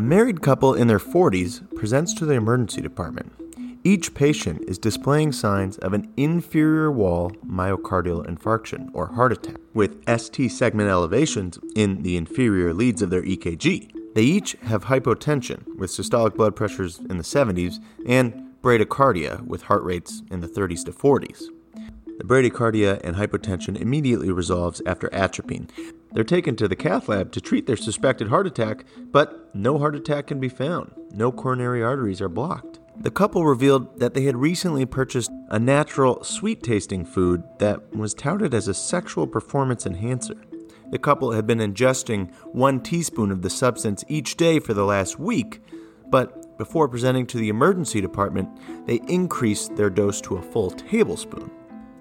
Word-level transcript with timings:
A 0.00 0.02
married 0.02 0.40
couple 0.40 0.72
in 0.72 0.86
their 0.86 0.98
40s 0.98 1.76
presents 1.76 2.14
to 2.14 2.24
the 2.24 2.32
emergency 2.32 2.80
department. 2.80 3.34
Each 3.84 4.14
patient 4.14 4.62
is 4.66 4.78
displaying 4.78 5.32
signs 5.32 5.76
of 5.76 5.92
an 5.92 6.10
inferior 6.16 6.90
wall 6.90 7.32
myocardial 7.46 8.26
infarction 8.26 8.88
or 8.94 9.08
heart 9.08 9.32
attack, 9.32 9.56
with 9.74 10.02
ST 10.08 10.50
segment 10.52 10.88
elevations 10.88 11.58
in 11.76 12.02
the 12.02 12.16
inferior 12.16 12.72
leads 12.72 13.02
of 13.02 13.10
their 13.10 13.20
EKG. 13.20 14.14
They 14.14 14.22
each 14.22 14.56
have 14.62 14.86
hypotension, 14.86 15.66
with 15.76 15.90
systolic 15.90 16.34
blood 16.34 16.56
pressures 16.56 16.98
in 17.00 17.18
the 17.18 17.22
70s, 17.22 17.74
and 18.06 18.54
bradycardia, 18.62 19.42
with 19.42 19.64
heart 19.64 19.82
rates 19.82 20.22
in 20.30 20.40
the 20.40 20.48
30s 20.48 20.82
to 20.86 20.92
40s. 20.92 21.42
The 22.20 22.26
bradycardia 22.26 23.00
and 23.02 23.16
hypotension 23.16 23.80
immediately 23.80 24.30
resolves 24.30 24.82
after 24.84 25.08
atropine. 25.10 25.70
They're 26.12 26.22
taken 26.22 26.54
to 26.56 26.68
the 26.68 26.76
cath 26.76 27.08
lab 27.08 27.32
to 27.32 27.40
treat 27.40 27.66
their 27.66 27.78
suspected 27.78 28.28
heart 28.28 28.46
attack, 28.46 28.84
but 29.10 29.48
no 29.54 29.78
heart 29.78 29.96
attack 29.96 30.26
can 30.26 30.38
be 30.38 30.50
found. 30.50 30.92
No 31.12 31.32
coronary 31.32 31.82
arteries 31.82 32.20
are 32.20 32.28
blocked. 32.28 32.78
The 33.00 33.10
couple 33.10 33.46
revealed 33.46 34.00
that 34.00 34.12
they 34.12 34.24
had 34.24 34.36
recently 34.36 34.84
purchased 34.84 35.30
a 35.48 35.58
natural, 35.58 36.22
sweet 36.22 36.62
tasting 36.62 37.06
food 37.06 37.42
that 37.58 37.96
was 37.96 38.12
touted 38.12 38.52
as 38.52 38.68
a 38.68 38.74
sexual 38.74 39.26
performance 39.26 39.86
enhancer. 39.86 40.36
The 40.90 40.98
couple 40.98 41.32
had 41.32 41.46
been 41.46 41.60
ingesting 41.60 42.30
one 42.52 42.82
teaspoon 42.82 43.30
of 43.30 43.40
the 43.40 43.48
substance 43.48 44.04
each 44.08 44.36
day 44.36 44.58
for 44.58 44.74
the 44.74 44.84
last 44.84 45.18
week, 45.18 45.62
but 46.10 46.58
before 46.58 46.86
presenting 46.86 47.26
to 47.28 47.38
the 47.38 47.48
emergency 47.48 48.02
department, 48.02 48.50
they 48.86 49.00
increased 49.08 49.76
their 49.76 49.88
dose 49.88 50.20
to 50.20 50.36
a 50.36 50.42
full 50.42 50.70
tablespoon, 50.70 51.50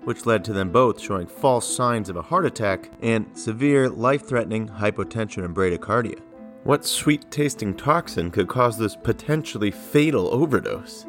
which 0.10 0.26
led 0.26 0.44
to 0.44 0.52
them 0.52 0.72
both 0.72 1.00
showing 1.00 1.28
false 1.28 1.72
signs 1.72 2.10
of 2.10 2.16
a 2.16 2.22
heart 2.24 2.44
attack 2.44 2.90
and 3.04 3.28
severe 3.38 3.88
life 3.88 4.28
threatening 4.28 4.68
hypotension 4.68 5.46
and 5.46 5.56
bradycardia. 5.56 6.20
What 6.64 6.84
sweet 6.84 7.30
tasting 7.30 7.76
toxin 7.76 8.32
could 8.32 8.48
cause 8.48 8.76
this 8.76 8.96
potentially 8.96 9.70
fatal 9.70 10.34
overdose? 10.34 11.06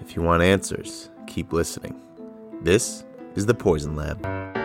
If 0.00 0.14
you 0.14 0.22
want 0.22 0.40
answers, 0.40 1.10
keep 1.26 1.52
listening. 1.52 2.00
This 2.62 3.02
is 3.34 3.44
the 3.44 3.54
Poison 3.54 3.96
Lab. 3.96 4.61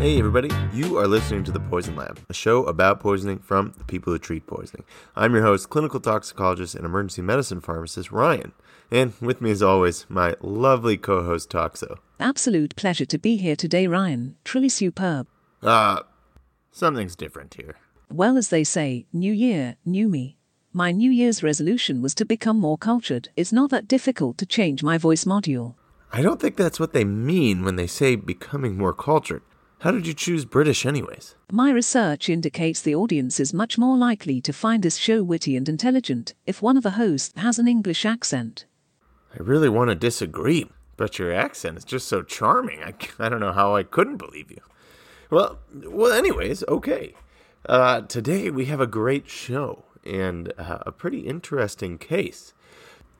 Hey, 0.00 0.18
everybody, 0.18 0.48
you 0.72 0.96
are 0.96 1.06
listening 1.06 1.44
to 1.44 1.52
The 1.52 1.60
Poison 1.60 1.94
Lab, 1.94 2.18
a 2.30 2.32
show 2.32 2.64
about 2.64 3.00
poisoning 3.00 3.38
from 3.38 3.74
the 3.76 3.84
people 3.84 4.14
who 4.14 4.18
treat 4.18 4.46
poisoning. 4.46 4.86
I'm 5.14 5.34
your 5.34 5.42
host, 5.42 5.68
clinical 5.68 6.00
toxicologist 6.00 6.74
and 6.74 6.86
emergency 6.86 7.20
medicine 7.20 7.60
pharmacist 7.60 8.10
Ryan. 8.10 8.52
And 8.90 9.12
with 9.20 9.42
me, 9.42 9.50
as 9.50 9.62
always, 9.62 10.06
my 10.08 10.36
lovely 10.40 10.96
co 10.96 11.22
host, 11.22 11.50
Toxo. 11.50 11.98
Absolute 12.18 12.76
pleasure 12.76 13.04
to 13.04 13.18
be 13.18 13.36
here 13.36 13.54
today, 13.54 13.86
Ryan. 13.86 14.36
Truly 14.42 14.70
superb. 14.70 15.26
Uh, 15.62 16.00
something's 16.72 17.14
different 17.14 17.52
here. 17.52 17.76
Well, 18.10 18.38
as 18.38 18.48
they 18.48 18.64
say, 18.64 19.04
new 19.12 19.34
year, 19.34 19.76
new 19.84 20.08
me. 20.08 20.38
My 20.72 20.92
New 20.92 21.10
Year's 21.10 21.42
resolution 21.42 22.00
was 22.00 22.14
to 22.14 22.24
become 22.24 22.58
more 22.58 22.78
cultured. 22.78 23.28
It's 23.36 23.52
not 23.52 23.68
that 23.68 23.86
difficult 23.86 24.38
to 24.38 24.46
change 24.46 24.82
my 24.82 24.96
voice 24.96 25.26
module. 25.26 25.74
I 26.10 26.22
don't 26.22 26.40
think 26.40 26.56
that's 26.56 26.80
what 26.80 26.94
they 26.94 27.04
mean 27.04 27.64
when 27.64 27.76
they 27.76 27.86
say 27.86 28.16
becoming 28.16 28.78
more 28.78 28.94
cultured. 28.94 29.42
How 29.80 29.92
did 29.92 30.06
you 30.06 30.12
choose 30.12 30.44
British, 30.44 30.84
anyways? 30.84 31.36
My 31.50 31.70
research 31.70 32.28
indicates 32.28 32.82
the 32.82 32.94
audience 32.94 33.40
is 33.40 33.54
much 33.54 33.78
more 33.78 33.96
likely 33.96 34.38
to 34.42 34.52
find 34.52 34.82
this 34.82 34.96
show 34.96 35.22
witty 35.22 35.56
and 35.56 35.66
intelligent 35.66 36.34
if 36.46 36.60
one 36.60 36.76
of 36.76 36.82
the 36.82 36.92
hosts 36.92 37.32
has 37.38 37.58
an 37.58 37.66
English 37.66 38.04
accent. 38.04 38.66
I 39.32 39.42
really 39.42 39.70
want 39.70 39.88
to 39.88 39.94
disagree, 39.94 40.70
but 40.98 41.18
your 41.18 41.32
accent 41.32 41.78
is 41.78 41.84
just 41.84 42.08
so 42.08 42.22
charming. 42.22 42.82
I, 42.82 42.92
I 43.18 43.30
don't 43.30 43.40
know 43.40 43.52
how 43.52 43.74
I 43.74 43.82
couldn't 43.82 44.18
believe 44.18 44.50
you. 44.50 44.60
Well, 45.30 45.60
well, 45.72 46.12
anyways, 46.12 46.62
okay. 46.68 47.14
Uh, 47.64 48.02
today 48.02 48.50
we 48.50 48.66
have 48.66 48.80
a 48.80 48.86
great 48.86 49.30
show 49.30 49.84
and 50.04 50.52
uh, 50.58 50.80
a 50.82 50.92
pretty 50.92 51.20
interesting 51.20 51.96
case. 51.96 52.52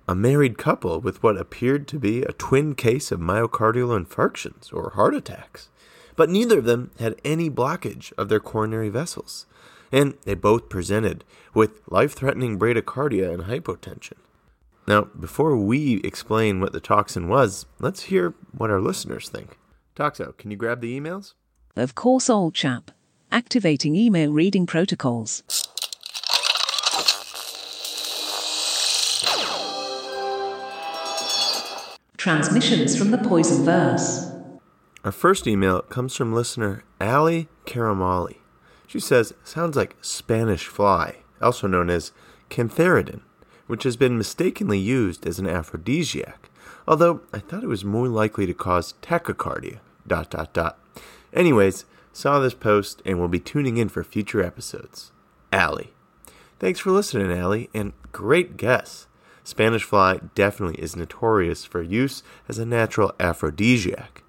A 0.07 0.15
married 0.15 0.59
couple 0.59 1.01
with 1.01 1.23
what 1.23 1.39
appeared 1.39 1.89
to 1.89 1.99
be 1.99 2.21
a 2.23 2.33
twin 2.33 2.75
case 2.75 3.11
of 3.11 3.19
myocardial 3.21 3.99
infarctions 3.99 4.71
or 4.75 4.91
heart 4.91 5.15
attacks 5.15 5.71
but 6.17 6.31
neither 6.31 6.59
of 6.59 6.65
them 6.65 6.91
had 6.99 7.21
any 7.25 7.51
blockage 7.51 8.13
of 8.19 8.29
their 8.29 8.41
coronary 8.41 8.89
vessels, 8.89 9.47
and 9.93 10.15
they 10.25 10.35
both 10.35 10.69
presented 10.69 11.25
with 11.55 11.81
life 11.89 12.13
threatening 12.13 12.59
bradycardia 12.59 13.33
and 13.33 13.45
hypotension. 13.45 14.19
Now, 14.87 15.03
before 15.19 15.57
we 15.57 16.01
explain 16.03 16.61
what 16.61 16.73
the 16.73 16.81
toxin 16.81 17.29
was, 17.29 17.67
let's 17.79 18.05
hear 18.05 18.35
what 18.53 18.71
our 18.71 18.81
listeners 18.81 19.29
think. 19.29 19.57
Toxo, 19.95 20.37
can 20.37 20.51
you 20.51 20.57
grab 20.57 20.81
the 20.81 20.99
emails? 20.99 21.35
Of 21.77 21.95
course, 21.95 22.29
old 22.29 22.55
chap. 22.55 22.91
Activating 23.31 23.95
email 23.95 24.33
reading 24.33 24.67
protocols. 24.67 25.45
Transmissions 32.17 32.99
from 32.99 33.13
the 33.13 33.19
Poison 33.19 33.65
Verse. 33.65 34.30
Our 35.03 35.13
first 35.13 35.47
email 35.47 35.81
comes 35.83 36.15
from 36.15 36.35
listener 36.35 36.85
Ali 37.01 37.49
Karamali. 37.65 38.37
She 38.87 39.01
says, 39.01 39.33
sounds 39.45 39.75
like 39.75 39.97
Spanish 40.03 40.67
fly, 40.67 41.19
also 41.41 41.67
known 41.67 41.89
as 41.89 42.13
cantharidin, 42.51 43.23
which 43.67 43.85
has 43.85 43.97
been 43.97 44.19
mistakenly 44.19 44.79
used 44.79 45.27
as 45.27 45.39
an 45.39 45.49
aphrodisiac, 45.49 46.51
although 46.87 47.23
I 47.33 47.39
thought 47.39 47.65
it 47.65 47.69
was 47.69 47.85
more 47.85 48.09
likely 48.09 48.45
to 48.47 48.53
cause 48.53 48.95
tachycardia. 49.01 49.79
Dot 50.07 50.31
dot 50.31 50.53
dot. 50.53 50.79
Anyways, 51.33 51.87
saw 52.13 52.39
this 52.39 52.55
post 52.55 53.01
and 53.07 53.19
will 53.19 53.29
be 53.29 53.39
tuning 53.39 53.79
in 53.79 53.89
for 53.89 54.05
future 54.05 54.43
episodes. 54.43 55.13
Ali. 55.53 55.93
Thanks 56.59 56.81
for 56.81 56.91
listening, 56.91 57.33
Ali, 57.41 57.71
and 57.73 57.95
great 58.13 58.59
guess. 58.59 59.07
Spanish 59.45 59.85
fly 59.85 60.21
definitely 60.35 60.83
is 60.83 60.95
notorious 60.95 61.65
for 61.65 61.81
use 61.81 62.23
as 62.49 62.59
a 62.59 62.67
natural 62.67 63.13
aphrodisiac. 63.19 64.20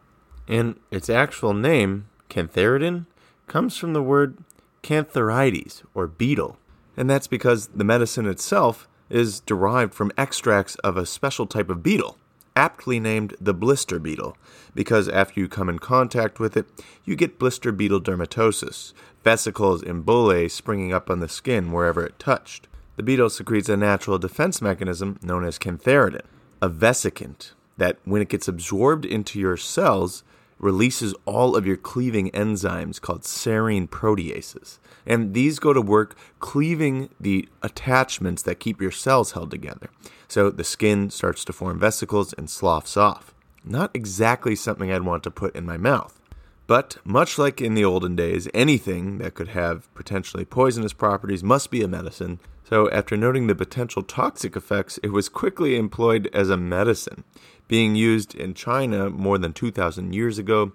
And 0.51 0.79
its 0.91 1.09
actual 1.09 1.53
name, 1.53 2.07
cantharidin, 2.29 3.05
comes 3.47 3.77
from 3.77 3.93
the 3.93 4.03
word 4.03 4.37
cantharides, 4.83 5.83
or 5.93 6.07
beetle. 6.07 6.57
And 6.97 7.09
that's 7.09 7.27
because 7.27 7.67
the 7.67 7.83
medicine 7.83 8.25
itself 8.25 8.87
is 9.09 9.39
derived 9.39 9.93
from 9.93 10.11
extracts 10.17 10.75
of 10.75 10.97
a 10.97 11.05
special 11.05 11.47
type 11.47 11.69
of 11.69 11.81
beetle, 11.81 12.17
aptly 12.55 12.99
named 12.99 13.35
the 13.39 13.53
blister 13.53 13.97
beetle, 13.97 14.35
because 14.75 15.07
after 15.07 15.39
you 15.39 15.47
come 15.47 15.69
in 15.69 15.79
contact 15.79 16.39
with 16.39 16.57
it, 16.57 16.65
you 17.05 17.15
get 17.15 17.39
blister 17.39 17.71
beetle 17.71 18.01
dermatosis, 18.01 18.93
vesicles 19.23 19.81
and 19.81 20.05
bullae 20.05 20.51
springing 20.51 20.93
up 20.93 21.09
on 21.09 21.19
the 21.19 21.29
skin 21.29 21.71
wherever 21.71 22.05
it 22.05 22.19
touched. 22.19 22.67
The 22.97 23.03
beetle 23.03 23.29
secretes 23.29 23.69
a 23.69 23.77
natural 23.77 24.17
defense 24.17 24.61
mechanism 24.61 25.17
known 25.21 25.45
as 25.45 25.57
cantharidin, 25.57 26.25
a 26.61 26.67
vesicant 26.67 27.53
that, 27.77 27.97
when 28.03 28.21
it 28.21 28.29
gets 28.29 28.47
absorbed 28.47 29.05
into 29.05 29.39
your 29.39 29.57
cells, 29.57 30.23
releases 30.61 31.13
all 31.25 31.55
of 31.55 31.65
your 31.65 31.75
cleaving 31.75 32.29
enzymes 32.31 33.01
called 33.01 33.23
serine 33.23 33.89
proteases. 33.89 34.77
And 35.05 35.33
these 35.33 35.59
go 35.59 35.73
to 35.73 35.81
work 35.81 36.15
cleaving 36.39 37.09
the 37.19 37.49
attachments 37.63 38.43
that 38.43 38.59
keep 38.59 38.79
your 38.79 38.91
cells 38.91 39.31
held 39.31 39.51
together. 39.51 39.89
So 40.27 40.49
the 40.49 40.63
skin 40.63 41.09
starts 41.09 41.43
to 41.45 41.53
form 41.53 41.79
vesicles 41.79 42.33
and 42.33 42.49
sloughs 42.49 42.95
off. 42.95 43.33
Not 43.65 43.91
exactly 43.93 44.55
something 44.55 44.91
I'd 44.91 45.03
want 45.03 45.23
to 45.23 45.31
put 45.31 45.55
in 45.55 45.65
my 45.65 45.77
mouth. 45.77 46.19
But 46.67 46.97
much 47.03 47.37
like 47.37 47.59
in 47.59 47.73
the 47.73 47.83
olden 47.83 48.15
days, 48.15 48.47
anything 48.53 49.17
that 49.17 49.33
could 49.33 49.49
have 49.49 49.93
potentially 49.93 50.45
poisonous 50.45 50.93
properties 50.93 51.43
must 51.43 51.69
be 51.69 51.81
a 51.81 51.87
medicine. 51.87 52.39
So, 52.63 52.89
after 52.91 53.17
noting 53.17 53.47
the 53.47 53.55
potential 53.55 54.03
toxic 54.03 54.55
effects, 54.55 54.97
it 55.03 55.09
was 55.09 55.27
quickly 55.27 55.75
employed 55.75 56.29
as 56.33 56.49
a 56.49 56.55
medicine 56.55 57.25
being 57.71 57.95
used 57.95 58.35
in 58.35 58.53
China 58.53 59.09
more 59.09 59.37
than 59.37 59.53
2,000 59.53 60.13
years 60.13 60.37
ago 60.37 60.73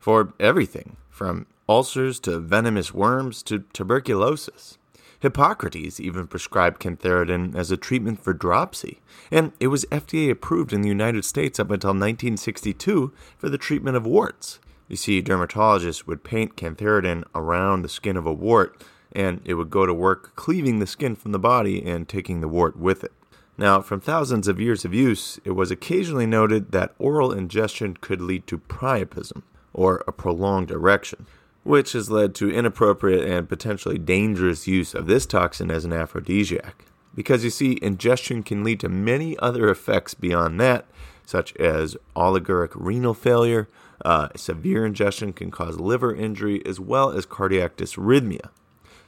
for 0.00 0.34
everything 0.40 0.96
from 1.08 1.46
ulcers 1.68 2.18
to 2.18 2.40
venomous 2.40 2.92
worms 2.92 3.44
to 3.44 3.60
tuberculosis. 3.72 4.76
Hippocrates 5.20 6.00
even 6.00 6.26
prescribed 6.26 6.80
cantharidin 6.80 7.54
as 7.54 7.70
a 7.70 7.76
treatment 7.76 8.20
for 8.20 8.32
dropsy, 8.32 9.00
and 9.30 9.52
it 9.60 9.68
was 9.68 9.84
FDA 9.84 10.32
approved 10.32 10.72
in 10.72 10.82
the 10.82 10.88
United 10.88 11.24
States 11.24 11.60
up 11.60 11.70
until 11.70 11.90
1962 11.90 13.12
for 13.38 13.48
the 13.48 13.56
treatment 13.56 13.96
of 13.96 14.04
warts. 14.04 14.58
You 14.88 14.96
see, 14.96 15.22
dermatologists 15.22 16.08
would 16.08 16.24
paint 16.24 16.56
cantharidin 16.56 17.22
around 17.36 17.82
the 17.82 17.88
skin 17.88 18.16
of 18.16 18.26
a 18.26 18.32
wart, 18.32 18.82
and 19.12 19.40
it 19.44 19.54
would 19.54 19.70
go 19.70 19.86
to 19.86 19.94
work 19.94 20.34
cleaving 20.34 20.80
the 20.80 20.88
skin 20.88 21.14
from 21.14 21.30
the 21.30 21.38
body 21.38 21.86
and 21.86 22.08
taking 22.08 22.40
the 22.40 22.48
wart 22.48 22.76
with 22.76 23.04
it. 23.04 23.12
Now, 23.58 23.80
from 23.80 24.00
thousands 24.00 24.48
of 24.48 24.60
years 24.60 24.84
of 24.84 24.94
use, 24.94 25.38
it 25.44 25.52
was 25.52 25.70
occasionally 25.70 26.26
noted 26.26 26.72
that 26.72 26.94
oral 26.98 27.32
ingestion 27.32 27.96
could 28.00 28.20
lead 28.20 28.46
to 28.46 28.58
priapism, 28.58 29.42
or 29.72 30.02
a 30.06 30.12
prolonged 30.12 30.70
erection. 30.70 31.26
which 31.64 31.92
has 31.92 32.10
led 32.10 32.34
to 32.34 32.50
inappropriate 32.50 33.28
and 33.28 33.48
potentially 33.48 33.98
dangerous 33.98 34.66
use 34.66 34.94
of 34.94 35.06
this 35.06 35.26
toxin 35.26 35.70
as 35.70 35.84
an 35.84 35.92
aphrodisiac. 35.92 36.84
Because 37.14 37.44
you 37.44 37.50
see, 37.50 37.78
ingestion 37.82 38.42
can 38.42 38.64
lead 38.64 38.80
to 38.80 38.88
many 38.88 39.38
other 39.38 39.68
effects 39.68 40.14
beyond 40.14 40.58
that, 40.60 40.86
such 41.24 41.54
as 41.56 41.96
oliguric 42.16 42.70
renal 42.74 43.14
failure, 43.14 43.68
uh, 44.04 44.28
severe 44.34 44.84
ingestion 44.84 45.32
can 45.32 45.50
cause 45.50 45.78
liver 45.78 46.14
injury, 46.14 46.64
as 46.66 46.80
well 46.80 47.10
as 47.10 47.26
cardiac 47.26 47.76
dysrhythmia. 47.76 48.48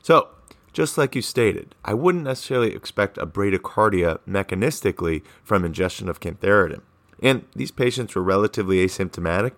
So, 0.02 0.28
just 0.74 0.98
like 0.98 1.14
you 1.14 1.22
stated, 1.22 1.74
I 1.84 1.94
wouldn't 1.94 2.24
necessarily 2.24 2.74
expect 2.74 3.16
a 3.16 3.26
bradycardia 3.26 4.18
mechanistically 4.28 5.22
from 5.42 5.64
ingestion 5.64 6.08
of 6.08 6.20
cantharidin. 6.20 6.82
And 7.22 7.46
these 7.54 7.70
patients 7.70 8.14
were 8.14 8.22
relatively 8.22 8.84
asymptomatic. 8.84 9.52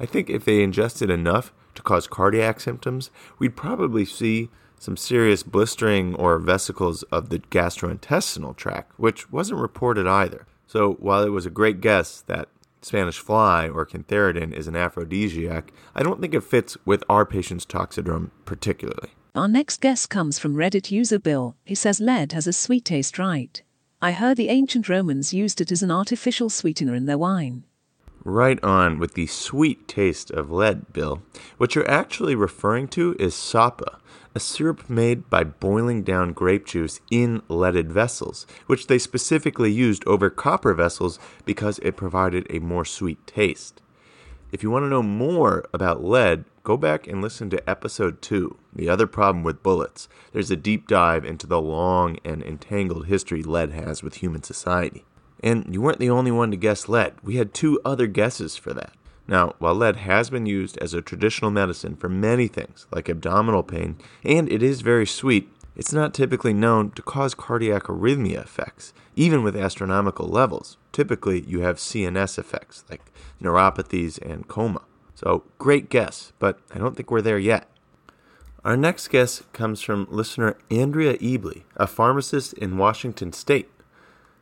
I 0.00 0.06
think 0.06 0.30
if 0.30 0.44
they 0.44 0.62
ingested 0.62 1.10
enough 1.10 1.52
to 1.74 1.82
cause 1.82 2.06
cardiac 2.06 2.58
symptoms, 2.58 3.10
we'd 3.38 3.54
probably 3.54 4.04
see 4.04 4.48
some 4.78 4.96
serious 4.96 5.42
blistering 5.42 6.14
or 6.16 6.38
vesicles 6.38 7.02
of 7.04 7.28
the 7.28 7.38
gastrointestinal 7.38 8.56
tract, 8.56 8.98
which 8.98 9.30
wasn't 9.30 9.60
reported 9.60 10.08
either. 10.08 10.46
So 10.66 10.94
while 10.94 11.22
it 11.22 11.28
was 11.28 11.46
a 11.46 11.50
great 11.50 11.80
guess 11.80 12.22
that 12.22 12.48
Spanish 12.80 13.18
fly 13.18 13.68
or 13.68 13.86
cantharidin 13.86 14.52
is 14.52 14.66
an 14.66 14.74
aphrodisiac, 14.74 15.72
I 15.94 16.02
don't 16.02 16.20
think 16.20 16.34
it 16.34 16.42
fits 16.42 16.76
with 16.84 17.04
our 17.08 17.26
patient's 17.26 17.66
toxidrome 17.66 18.30
particularly. 18.44 19.10
Our 19.34 19.48
next 19.48 19.80
guess 19.80 20.04
comes 20.04 20.38
from 20.38 20.56
Reddit 20.56 20.90
user 20.90 21.18
Bill. 21.18 21.56
He 21.64 21.74
says 21.74 22.00
lead 22.00 22.32
has 22.32 22.46
a 22.46 22.52
sweet 22.52 22.84
taste, 22.84 23.18
right? 23.18 23.62
I 24.02 24.12
heard 24.12 24.36
the 24.36 24.50
ancient 24.50 24.90
Romans 24.90 25.32
used 25.32 25.58
it 25.62 25.72
as 25.72 25.82
an 25.82 25.90
artificial 25.90 26.50
sweetener 26.50 26.94
in 26.94 27.06
their 27.06 27.16
wine. 27.16 27.64
Right 28.24 28.62
on 28.62 28.98
with 28.98 29.14
the 29.14 29.26
sweet 29.26 29.88
taste 29.88 30.30
of 30.30 30.50
lead, 30.50 30.92
Bill. 30.92 31.22
What 31.56 31.74
you're 31.74 31.90
actually 31.90 32.34
referring 32.34 32.88
to 32.88 33.16
is 33.18 33.34
sapa, 33.34 34.00
a 34.34 34.40
syrup 34.40 34.90
made 34.90 35.30
by 35.30 35.44
boiling 35.44 36.02
down 36.02 36.34
grape 36.34 36.66
juice 36.66 37.00
in 37.10 37.40
leaded 37.48 37.90
vessels, 37.90 38.46
which 38.66 38.86
they 38.86 38.98
specifically 38.98 39.72
used 39.72 40.06
over 40.06 40.28
copper 40.28 40.74
vessels 40.74 41.18
because 41.46 41.78
it 41.78 41.96
provided 41.96 42.46
a 42.50 42.58
more 42.58 42.84
sweet 42.84 43.26
taste. 43.26 43.80
If 44.52 44.62
you 44.62 44.70
want 44.70 44.84
to 44.84 44.90
know 44.90 45.02
more 45.02 45.64
about 45.72 46.04
lead, 46.04 46.44
go 46.64 46.76
back 46.76 47.06
and 47.06 47.20
listen 47.20 47.50
to 47.50 47.70
episode 47.70 48.22
2, 48.22 48.56
The 48.74 48.88
Other 48.88 49.06
Problem 49.06 49.42
with 49.42 49.62
Bullets. 49.62 50.08
There's 50.32 50.50
a 50.50 50.56
deep 50.56 50.86
dive 50.86 51.24
into 51.24 51.46
the 51.46 51.60
long 51.60 52.18
and 52.24 52.42
entangled 52.42 53.06
history 53.06 53.42
lead 53.42 53.72
has 53.72 54.02
with 54.02 54.16
human 54.16 54.42
society. 54.42 55.04
And 55.42 55.74
you 55.74 55.80
weren't 55.80 55.98
the 55.98 56.10
only 56.10 56.30
one 56.30 56.52
to 56.52 56.56
guess 56.56 56.88
lead. 56.88 57.14
We 57.22 57.36
had 57.36 57.52
two 57.52 57.80
other 57.84 58.06
guesses 58.06 58.56
for 58.56 58.72
that. 58.74 58.92
Now, 59.26 59.54
while 59.58 59.74
lead 59.74 59.96
has 59.96 60.30
been 60.30 60.46
used 60.46 60.78
as 60.78 60.94
a 60.94 61.02
traditional 61.02 61.50
medicine 61.50 61.96
for 61.96 62.08
many 62.08 62.48
things, 62.48 62.86
like 62.92 63.08
abdominal 63.08 63.62
pain, 63.62 63.96
and 64.24 64.50
it 64.50 64.62
is 64.62 64.82
very 64.82 65.06
sweet, 65.06 65.48
it's 65.74 65.92
not 65.92 66.14
typically 66.14 66.52
known 66.52 66.90
to 66.92 67.02
cause 67.02 67.34
cardiac 67.34 67.84
arrhythmia 67.84 68.42
effects, 68.42 68.92
even 69.16 69.42
with 69.42 69.56
astronomical 69.56 70.28
levels. 70.28 70.76
Typically, 70.92 71.40
you 71.40 71.60
have 71.60 71.76
CNS 71.76 72.38
effects, 72.38 72.84
like 72.90 73.00
neuropathies 73.40 74.18
and 74.18 74.46
coma. 74.46 74.82
So, 75.22 75.44
great 75.58 75.88
guess, 75.88 76.32
but 76.38 76.58
I 76.74 76.78
don't 76.78 76.96
think 76.96 77.10
we're 77.10 77.22
there 77.22 77.38
yet. 77.38 77.68
Our 78.64 78.76
next 78.76 79.08
guess 79.08 79.42
comes 79.52 79.80
from 79.80 80.08
listener 80.10 80.56
Andrea 80.70 81.16
Ebley, 81.18 81.62
a 81.76 81.86
pharmacist 81.86 82.52
in 82.54 82.78
Washington 82.78 83.32
State. 83.32 83.68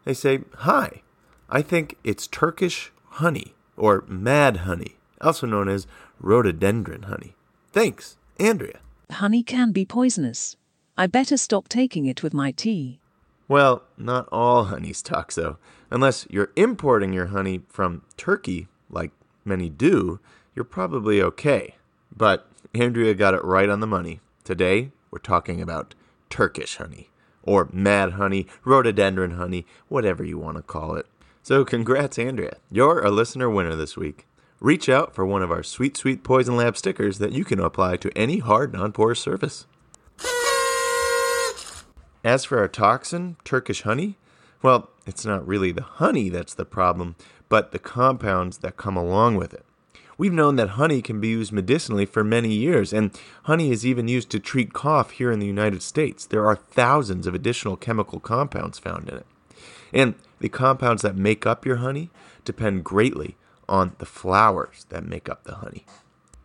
They 0.04 0.14
say, 0.14 0.40
Hi, 0.58 1.02
I 1.50 1.62
think 1.62 1.96
it's 2.02 2.26
Turkish 2.26 2.92
honey 3.08 3.54
or 3.76 4.04
mad 4.08 4.58
honey, 4.58 4.96
also 5.20 5.46
known 5.46 5.68
as 5.68 5.86
rhododendron 6.18 7.04
honey. 7.04 7.34
Thanks, 7.72 8.16
Andrea. 8.38 8.80
Honey 9.10 9.42
can 9.42 9.72
be 9.72 9.84
poisonous. 9.84 10.56
I 10.96 11.06
better 11.06 11.36
stop 11.36 11.68
taking 11.68 12.06
it 12.06 12.22
with 12.22 12.32
my 12.32 12.52
tea. 12.52 13.00
Well, 13.48 13.82
not 13.98 14.28
all 14.30 14.64
honey's 14.64 15.02
toxo. 15.02 15.56
Unless 15.90 16.26
you're 16.30 16.52
importing 16.56 17.12
your 17.12 17.26
honey 17.26 17.62
from 17.68 18.02
Turkey, 18.16 18.68
like 18.88 19.10
many 19.44 19.68
do, 19.68 20.20
you're 20.54 20.64
probably 20.64 21.22
okay. 21.22 21.76
But 22.14 22.46
Andrea 22.74 23.14
got 23.14 23.34
it 23.34 23.44
right 23.44 23.68
on 23.68 23.80
the 23.80 23.86
money. 23.86 24.20
Today, 24.44 24.90
we're 25.10 25.18
talking 25.18 25.60
about 25.60 25.94
Turkish 26.28 26.76
honey, 26.76 27.10
or 27.42 27.68
mad 27.72 28.12
honey, 28.12 28.46
rhododendron 28.64 29.32
honey, 29.32 29.66
whatever 29.88 30.24
you 30.24 30.38
want 30.38 30.56
to 30.56 30.62
call 30.62 30.94
it. 30.96 31.06
So, 31.42 31.64
congrats, 31.64 32.18
Andrea. 32.18 32.56
You're 32.70 33.04
a 33.04 33.10
listener 33.10 33.48
winner 33.50 33.74
this 33.74 33.96
week. 33.96 34.26
Reach 34.60 34.88
out 34.88 35.14
for 35.14 35.24
one 35.24 35.42
of 35.42 35.50
our 35.50 35.62
sweet, 35.62 35.96
sweet 35.96 36.22
Poison 36.22 36.56
Lab 36.56 36.76
stickers 36.76 37.18
that 37.18 37.32
you 37.32 37.44
can 37.44 37.58
apply 37.58 37.96
to 37.96 38.16
any 38.16 38.38
hard, 38.38 38.72
non 38.72 38.92
porous 38.92 39.20
surface. 39.20 39.66
As 42.22 42.44
for 42.44 42.58
our 42.58 42.68
toxin, 42.68 43.36
Turkish 43.44 43.82
honey, 43.82 44.18
well, 44.62 44.90
it's 45.06 45.24
not 45.24 45.46
really 45.46 45.72
the 45.72 45.82
honey 45.82 46.28
that's 46.28 46.52
the 46.52 46.66
problem, 46.66 47.16
but 47.48 47.72
the 47.72 47.78
compounds 47.78 48.58
that 48.58 48.76
come 48.76 48.96
along 48.96 49.36
with 49.36 49.54
it. 49.54 49.64
We've 50.20 50.34
known 50.34 50.56
that 50.56 50.76
honey 50.76 51.00
can 51.00 51.18
be 51.18 51.28
used 51.28 51.50
medicinally 51.50 52.04
for 52.04 52.22
many 52.22 52.52
years, 52.52 52.92
and 52.92 53.10
honey 53.44 53.70
is 53.70 53.86
even 53.86 54.06
used 54.06 54.28
to 54.32 54.38
treat 54.38 54.74
cough 54.74 55.12
here 55.12 55.32
in 55.32 55.38
the 55.38 55.46
United 55.46 55.80
States. 55.80 56.26
There 56.26 56.44
are 56.44 56.56
thousands 56.56 57.26
of 57.26 57.34
additional 57.34 57.74
chemical 57.78 58.20
compounds 58.20 58.78
found 58.78 59.08
in 59.08 59.16
it. 59.16 59.26
And 59.94 60.16
the 60.38 60.50
compounds 60.50 61.00
that 61.00 61.16
make 61.16 61.46
up 61.46 61.64
your 61.64 61.76
honey 61.76 62.10
depend 62.44 62.84
greatly 62.84 63.38
on 63.66 63.96
the 63.96 64.04
flowers 64.04 64.84
that 64.90 65.06
make 65.06 65.30
up 65.30 65.44
the 65.44 65.54
honey. 65.54 65.86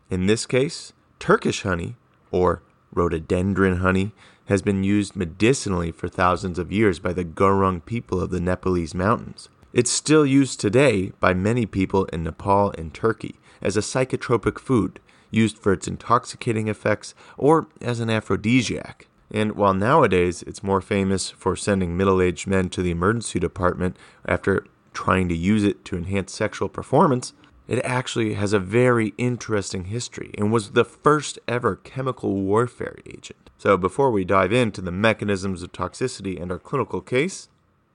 In 0.10 0.27
this 0.27 0.45
case, 0.45 0.94
Turkish 1.19 1.63
honey, 1.63 1.98
or 2.31 2.62
rhododendron 2.94 3.80
honey, 3.80 4.13
has 4.45 4.62
been 4.62 4.86
used 4.86 5.18
medicinally 5.18 5.92
for 5.92 6.07
thousands 6.07 6.57
of 6.57 6.72
years 6.72 7.00
by 7.00 7.12
the 7.12 7.25
Gurung 7.25 7.83
people 7.83 8.22
of 8.22 8.30
the 8.30 8.39
Nepalese 8.39 8.95
mountains. 8.95 9.50
It's 9.75 9.92
still 9.92 10.25
used 10.25 10.62
today 10.62 11.12
by 11.19 11.33
many 11.33 11.66
people 11.66 12.06
in 12.06 12.24
Nepal 12.24 12.74
and 12.77 12.94
Turkey 12.94 13.36
as 13.62 13.75
a 13.75 13.81
psychotropic 13.81 14.57
food, 14.57 15.01
used 15.31 15.57
for 15.57 15.74
its 15.74 15.86
intoxicating 15.86 16.69
effects 16.69 17.13
or 17.38 17.68
as 17.81 18.00
an 18.00 18.10
aphrodisiac. 18.10 19.10
And 19.30 19.51
while 19.57 19.74
nowadays 19.74 20.44
it's 20.44 20.63
more 20.63 20.80
famous 20.80 21.30
for 21.30 21.57
sending 21.57 21.98
middle 21.98 22.22
aged 22.22 22.48
men 22.48 22.69
to 22.69 22.81
the 22.81 22.92
emergency 22.92 23.38
department 23.38 23.98
after 24.25 24.66
trying 24.94 25.27
to 25.27 25.36
use 25.36 25.66
it 25.66 25.83
to 25.83 25.98
enhance 25.98 26.31
sexual 26.31 26.69
performance, 26.69 27.33
it 27.68 27.83
actually 27.83 28.36
has 28.36 28.54
a 28.54 28.60
very 28.60 29.13
interesting 29.18 29.86
history 29.86 30.31
and 30.38 30.54
was 30.54 30.69
the 30.69 30.86
first 30.86 31.38
ever 31.50 31.75
chemical 31.75 32.33
warfare 32.33 33.00
agent. 33.06 33.50
So, 33.57 33.75
before 33.75 34.12
we 34.12 34.24
dive 34.24 34.54
into 34.54 34.80
the 34.80 34.94
mechanisms 34.94 35.63
of 35.63 35.74
toxicity 35.74 36.41
and 36.41 36.50
our 36.50 36.60
clinical 36.60 37.01
case, 37.01 37.50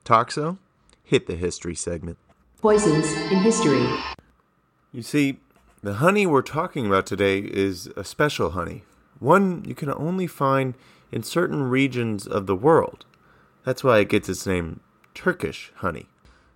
Toxo, 0.05 0.59
hit 1.11 1.27
the 1.27 1.35
history 1.35 1.75
segment. 1.75 2.17
Poisons 2.61 3.11
in 3.29 3.39
history. 3.39 3.85
You 4.93 5.01
see, 5.01 5.39
the 5.83 5.95
honey 5.95 6.25
we're 6.25 6.41
talking 6.41 6.85
about 6.87 7.05
today 7.05 7.39
is 7.39 7.87
a 7.97 8.05
special 8.05 8.51
honey, 8.51 8.83
one 9.19 9.65
you 9.67 9.75
can 9.75 9.91
only 9.91 10.25
find 10.25 10.73
in 11.11 11.21
certain 11.21 11.63
regions 11.63 12.25
of 12.25 12.47
the 12.47 12.55
world. 12.55 13.03
That's 13.65 13.83
why 13.83 13.99
it 13.99 14.07
gets 14.07 14.29
its 14.29 14.47
name 14.47 14.79
Turkish 15.13 15.73
honey. 15.75 16.07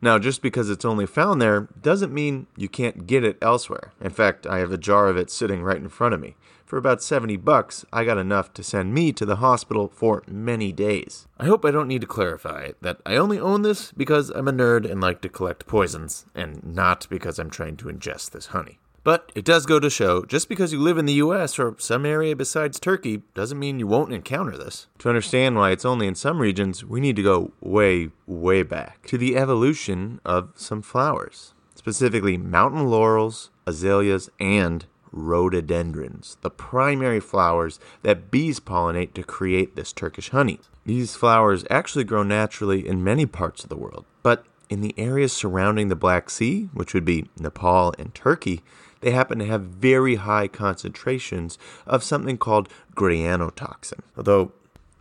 Now, 0.02 0.20
just 0.20 0.42
because 0.42 0.70
it's 0.70 0.86
only 0.86 1.06
found 1.06 1.42
there 1.42 1.68
doesn't 1.82 2.14
mean 2.14 2.48
you 2.56 2.70
can't 2.70 3.06
get 3.06 3.26
it 3.26 3.38
elsewhere. 3.42 3.92
In 4.00 4.12
fact, 4.12 4.48
I 4.48 4.60
have 4.60 4.72
a 4.72 4.78
jar 4.78 5.10
of 5.10 5.18
it 5.18 5.30
sitting 5.30 5.64
right 5.64 5.76
in 5.76 5.90
front 5.90 6.14
of 6.14 6.22
me. 6.22 6.38
For 6.66 6.78
about 6.78 7.04
70 7.04 7.38
bucks, 7.38 7.86
I 7.94 8.06
got 8.06 8.18
enough 8.18 8.52
to 8.54 8.64
send 8.64 8.92
me 8.92 9.14
to 9.14 9.26
the 9.26 9.36
hospital 9.36 9.88
for 9.88 10.24
many 10.28 10.72
days. 10.72 11.28
I 11.38 11.46
hope 11.46 11.64
I 11.64 11.70
don't 11.70 11.88
need 11.88 12.02
to 12.02 12.08
clarify 12.08 12.72
that 12.82 12.98
I 13.06 13.18
only 13.18 13.40
own 13.40 13.62
this 13.62 13.92
because 13.92 14.32
I'm 14.32 14.48
a 14.48 14.52
nerd 14.52 14.90
and 14.90 15.00
like 15.00 15.22
to 15.22 15.30
collect 15.30 15.68
poisons, 15.68 16.26
and 16.34 16.64
not 16.64 17.08
because 17.08 17.38
I'm 17.38 17.52
trying 17.52 17.78
to 17.78 17.86
ingest 17.86 18.32
this 18.32 18.48
honey. 18.48 18.80
But 19.04 19.32
it 19.36 19.46
does 19.46 19.68
go 19.68 19.80
to 19.80 19.92
show 19.92 20.26
just 20.26 20.50
because 20.50 20.74
you 20.74 20.80
live 20.82 20.98
in 20.98 21.06
the 21.06 21.22
US 21.26 21.60
or 21.60 21.76
some 21.78 22.04
area 22.04 22.36
besides 22.36 22.80
Turkey 22.80 23.22
doesn't 23.36 23.60
mean 23.60 23.78
you 23.78 23.86
won't 23.86 24.12
encounter 24.12 24.58
this. 24.58 24.88
To 25.00 25.10
understand 25.10 25.56
why 25.56 25.70
it's 25.70 25.86
only 25.86 26.08
in 26.08 26.16
some 26.16 26.40
regions, 26.40 26.84
we 26.84 27.00
need 27.00 27.16
to 27.18 27.22
go 27.22 27.52
way, 27.62 28.10
way 28.26 28.64
back 28.64 29.06
to 29.06 29.20
the 29.20 29.38
evolution 29.38 30.20
of 30.26 30.50
some 30.56 30.82
flowers, 30.82 31.54
specifically 31.76 32.36
mountain 32.36 32.88
laurels, 32.88 33.52
azaleas, 33.68 34.32
and 34.40 34.88
rhododendrons, 35.16 36.38
the 36.42 36.52
primary 36.52 37.20
flowers 37.20 37.80
that 38.04 38.30
bees 38.30 38.60
pollinate 38.60 39.14
to 39.14 39.24
create 39.24 39.76
this 39.76 39.92
Turkish 39.92 40.30
honey. 40.30 40.60
These 40.86 41.16
flowers 41.16 41.66
actually 41.72 42.04
grow 42.04 42.22
naturally 42.22 42.88
in 42.88 43.04
many 43.04 43.26
parts 43.26 43.64
of 43.64 43.70
the 43.70 43.78
world, 43.78 44.06
but 44.22 44.46
in 44.70 44.82
the 44.82 44.94
areas 44.98 45.34
surrounding 45.34 45.88
the 45.88 45.96
Black 45.96 46.30
Sea, 46.30 46.70
which 46.74 46.94
would 46.94 47.06
be 47.06 47.30
Nepal 47.40 47.94
and 47.98 48.14
Turkey, 48.14 48.62
they 49.02 49.12
happen 49.12 49.40
to 49.40 49.46
have 49.46 49.62
very 49.62 50.16
high 50.16 50.48
concentrations 50.48 51.58
of 51.86 52.04
something 52.04 52.38
called 52.38 52.70
granotoxin. 52.96 54.00
Although 54.18 54.52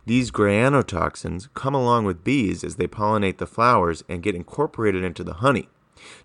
these 0.05 0.29
granotoxins 0.29 1.49
come 1.55 1.73
along 1.73 2.05
with 2.05 2.23
bees 2.23 2.63
as 2.63 2.75
they 2.75 2.87
pollinate 2.87 3.37
the 3.37 3.47
flowers 3.47 4.03
and 4.07 4.21
get 4.21 4.35
incorporated 4.35 5.03
into 5.03 5.23
the 5.23 5.35
honey. 5.35 5.67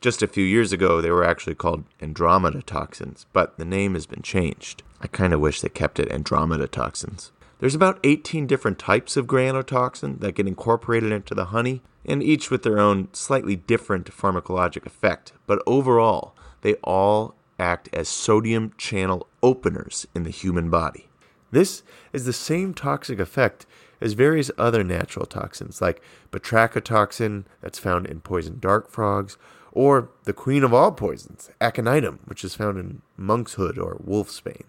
Just 0.01 0.23
a 0.23 0.27
few 0.27 0.45
years 0.45 0.73
ago, 0.73 1.01
they 1.01 1.11
were 1.11 1.25
actually 1.25 1.55
called 1.55 1.85
Andromeda 2.01 2.63
toxins, 2.63 3.27
but 3.33 3.59
the 3.59 3.65
name 3.65 3.95
has 3.95 4.07
been 4.07 4.23
changed. 4.23 4.83
I 5.01 5.07
kind 5.07 5.33
of 5.33 5.41
wish 5.41 5.61
they 5.61 5.69
kept 5.69 5.99
it 5.99 6.11
Andromeda 6.11 6.69
toxins. 6.69 7.33
There's 7.59 7.75
about 7.75 8.01
18 8.05 8.47
different 8.47 8.79
types 8.79 9.17
of 9.17 9.27
granulotoxin 9.27 10.21
that 10.21 10.35
get 10.35 10.49
incorporated 10.49 11.13
into 11.13 11.35
the 11.35 11.47
honey, 11.47 11.83
and 12.07 12.23
each 12.23 12.51
with 12.51 12.63
their 12.63 12.79
own 12.79 13.09
slightly 13.13 13.57
different 13.57 14.11
pharmacologic 14.11 14.87
effect, 14.87 15.33
but 15.47 15.63
overall, 15.67 16.35
they 16.63 16.75
all 16.77 17.35
act 17.59 17.91
as 17.93 18.09
sodium 18.09 18.73
channel 18.79 19.27
openers 19.43 20.07
in 20.15 20.23
the 20.23 20.31
human 20.31 20.71
body. 20.71 21.09
This 21.51 21.83
is 22.13 22.25
the 22.25 22.33
same 22.33 22.73
toxic 22.73 23.19
effect 23.19 23.67
as 24.01 24.15
various 24.15 24.51
other 24.57 24.83
natural 24.83 25.27
toxins 25.27 25.83
like 25.83 26.03
batrachotoxin 26.31 27.45
that's 27.61 27.79
found 27.79 28.07
in 28.07 28.21
poison 28.21 28.59
dart 28.59 28.91
frogs, 28.91 29.37
or 29.73 30.11
the 30.25 30.33
queen 30.33 30.65
of 30.65 30.75
all 30.75 30.93
poisons, 30.93 31.51
aconitum, 31.61 32.19
which 32.27 32.45
is 32.45 32.55
found 32.55 32.79
in 32.79 33.03
monkshood 33.17 33.79
or 33.79 34.01
wolfsbane. 34.05 34.65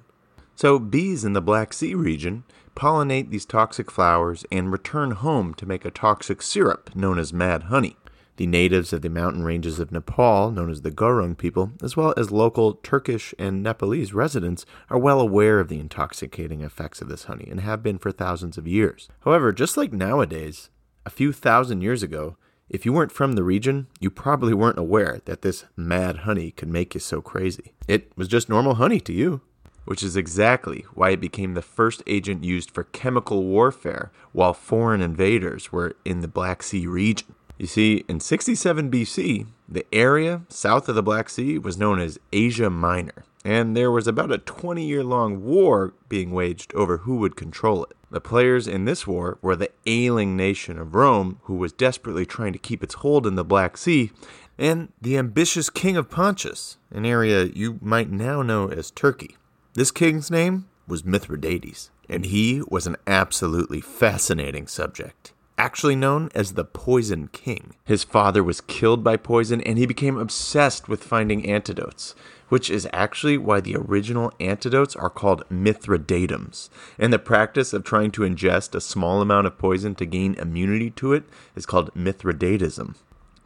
So 0.55 0.77
bees 0.77 1.25
in 1.25 1.34
the 1.34 1.41
Black 1.41 1.74
Sea 1.74 1.96
region 1.96 2.43
pollinate 2.75 3.29
these 3.29 3.46
toxic 3.46 3.89
flowers 3.89 4.46
and 4.51 4.72
return 4.72 5.12
home 5.12 5.53
to 5.55 5.65
make 5.65 5.86
a 5.86 5.91
toxic 5.91 6.41
syrup 6.41 6.96
known 6.96 7.20
as 7.20 7.34
mad 7.34 7.63
honey. 7.63 7.98
The 8.38 8.48
natives 8.48 8.93
of 8.93 9.01
the 9.01 9.10
mountain 9.10 9.43
ranges 9.43 9.77
of 9.77 9.91
Nepal, 9.91 10.51
known 10.51 10.72
as 10.72 10.81
the 10.81 10.89
Gurung 10.89 11.38
people, 11.38 11.74
as 11.84 11.98
well 11.98 12.13
as 12.17 12.31
local 12.31 12.74
Turkish 12.74 13.36
and 13.38 13.62
Nepalese 13.62 14.13
residents, 14.13 14.65
are 14.89 14.98
well 14.98 15.20
aware 15.20 15.60
of 15.60 15.67
the 15.67 15.79
intoxicating 15.79 16.62
effects 16.62 17.01
of 17.01 17.08
this 17.08 17.25
honey 17.25 17.48
and 17.51 17.60
have 17.60 17.84
been 17.84 17.98
for 17.98 18.12
thousands 18.12 18.58
of 18.58 18.67
years. 18.67 19.10
However, 19.22 19.51
just 19.51 19.77
like 19.77 19.93
nowadays, 19.93 20.70
a 21.05 21.12
few 21.12 21.34
thousand 21.34 21.81
years 21.81 22.03
ago, 22.03 22.38
if 22.71 22.85
you 22.85 22.93
weren't 22.93 23.11
from 23.11 23.33
the 23.33 23.43
region, 23.43 23.87
you 23.99 24.09
probably 24.09 24.53
weren't 24.53 24.77
aware 24.77 25.19
that 25.25 25.41
this 25.41 25.65
mad 25.75 26.19
honey 26.19 26.51
could 26.51 26.69
make 26.69 26.93
you 26.93 27.01
so 27.01 27.21
crazy. 27.21 27.73
It 27.85 28.13
was 28.15 28.29
just 28.29 28.47
normal 28.47 28.75
honey 28.75 29.01
to 29.01 29.13
you. 29.13 29.41
Which 29.83 30.03
is 30.03 30.15
exactly 30.15 30.85
why 30.93 31.09
it 31.09 31.19
became 31.19 31.53
the 31.53 31.61
first 31.61 32.01
agent 32.07 32.43
used 32.45 32.71
for 32.71 32.83
chemical 32.83 33.43
warfare 33.43 34.11
while 34.31 34.53
foreign 34.53 35.01
invaders 35.01 35.71
were 35.71 35.95
in 36.05 36.21
the 36.21 36.27
Black 36.27 36.63
Sea 36.63 36.87
region. 36.87 37.35
You 37.57 37.67
see, 37.67 38.05
in 38.07 38.19
67 38.19 38.89
BC, 38.89 39.47
the 39.67 39.85
area 39.91 40.43
south 40.49 40.87
of 40.87 40.95
the 40.95 41.03
Black 41.03 41.29
Sea 41.29 41.57
was 41.57 41.77
known 41.77 41.99
as 41.99 42.19
Asia 42.31 42.69
Minor, 42.69 43.25
and 43.43 43.75
there 43.75 43.91
was 43.91 44.07
about 44.07 44.31
a 44.31 44.38
20 44.38 44.86
year 44.86 45.03
long 45.03 45.43
war 45.43 45.93
being 46.10 46.31
waged 46.31 46.74
over 46.75 46.98
who 46.98 47.15
would 47.17 47.36
control 47.36 47.83
it. 47.86 47.95
The 48.10 48.21
players 48.21 48.67
in 48.67 48.86
this 48.86 49.07
war 49.07 49.38
were 49.41 49.55
the 49.55 49.71
ailing 49.86 50.36
nation 50.36 50.77
of 50.77 50.95
Rome, 50.95 51.39
who 51.43 51.55
was 51.55 51.71
desperately 51.71 52.25
trying 52.25 52.53
to 52.53 52.60
keep 52.60 52.83
its 52.83 52.95
hold 52.95 53.25
in 53.25 53.36
the 53.36 53.45
Black 53.45 53.77
Sea, 53.77 54.12
and 54.57 54.91
the 55.01 55.17
ambitious 55.17 55.69
king 55.69 55.98
of 55.98 56.10
Pontus, 56.10 56.77
an 56.91 57.05
area 57.05 57.45
you 57.45 57.79
might 57.81 58.12
now 58.12 58.41
know 58.41 58.67
as 58.67 58.91
Turkey. 58.91 59.38
This 59.74 59.91
king's 59.91 60.29
name 60.29 60.67
was 60.88 61.05
Mithridates, 61.05 61.89
and 62.10 62.25
he 62.25 62.62
was 62.67 62.86
an 62.86 62.98
absolutely 63.07 63.79
fascinating 63.79 64.67
subject 64.67 65.31
actually 65.58 65.96
known 65.96 66.29
as 66.34 66.53
the 66.53 66.65
Poison 66.65 67.27
King. 67.27 67.74
His 67.86 68.03
father 68.03 68.43
was 68.43 68.62
killed 68.62 69.03
by 69.03 69.17
poison, 69.17 69.62
and 69.62 69.77
he 69.77 69.86
became 69.86 70.17
obsessed 70.17 70.89
with 70.89 71.03
finding 71.03 71.50
antidotes, 71.50 72.15
which 72.50 72.70
is 72.70 72.88
actually 72.91 73.38
why 73.38 73.62
the 73.62 73.75
original 73.75 74.34
antidotes 74.39 74.96
are 74.96 75.10
called 75.10 75.43
Mithridatums. 75.50 76.70
And 76.98 77.13
the 77.13 77.20
practice 77.20 77.74
of 77.74 77.84
trying 77.84 78.12
to 78.12 78.24
ingest 78.24 78.75
a 78.75 78.81
small 78.81 79.22
amount 79.22 79.48
of 79.48 79.58
poison 79.58 79.96
to 79.96 80.05
gain 80.05 80.36
immunity 80.36 80.89
to 80.91 81.13
it 81.13 81.24
is 81.55 81.65
called 81.65 81.93
Mithridatism. 81.93 82.96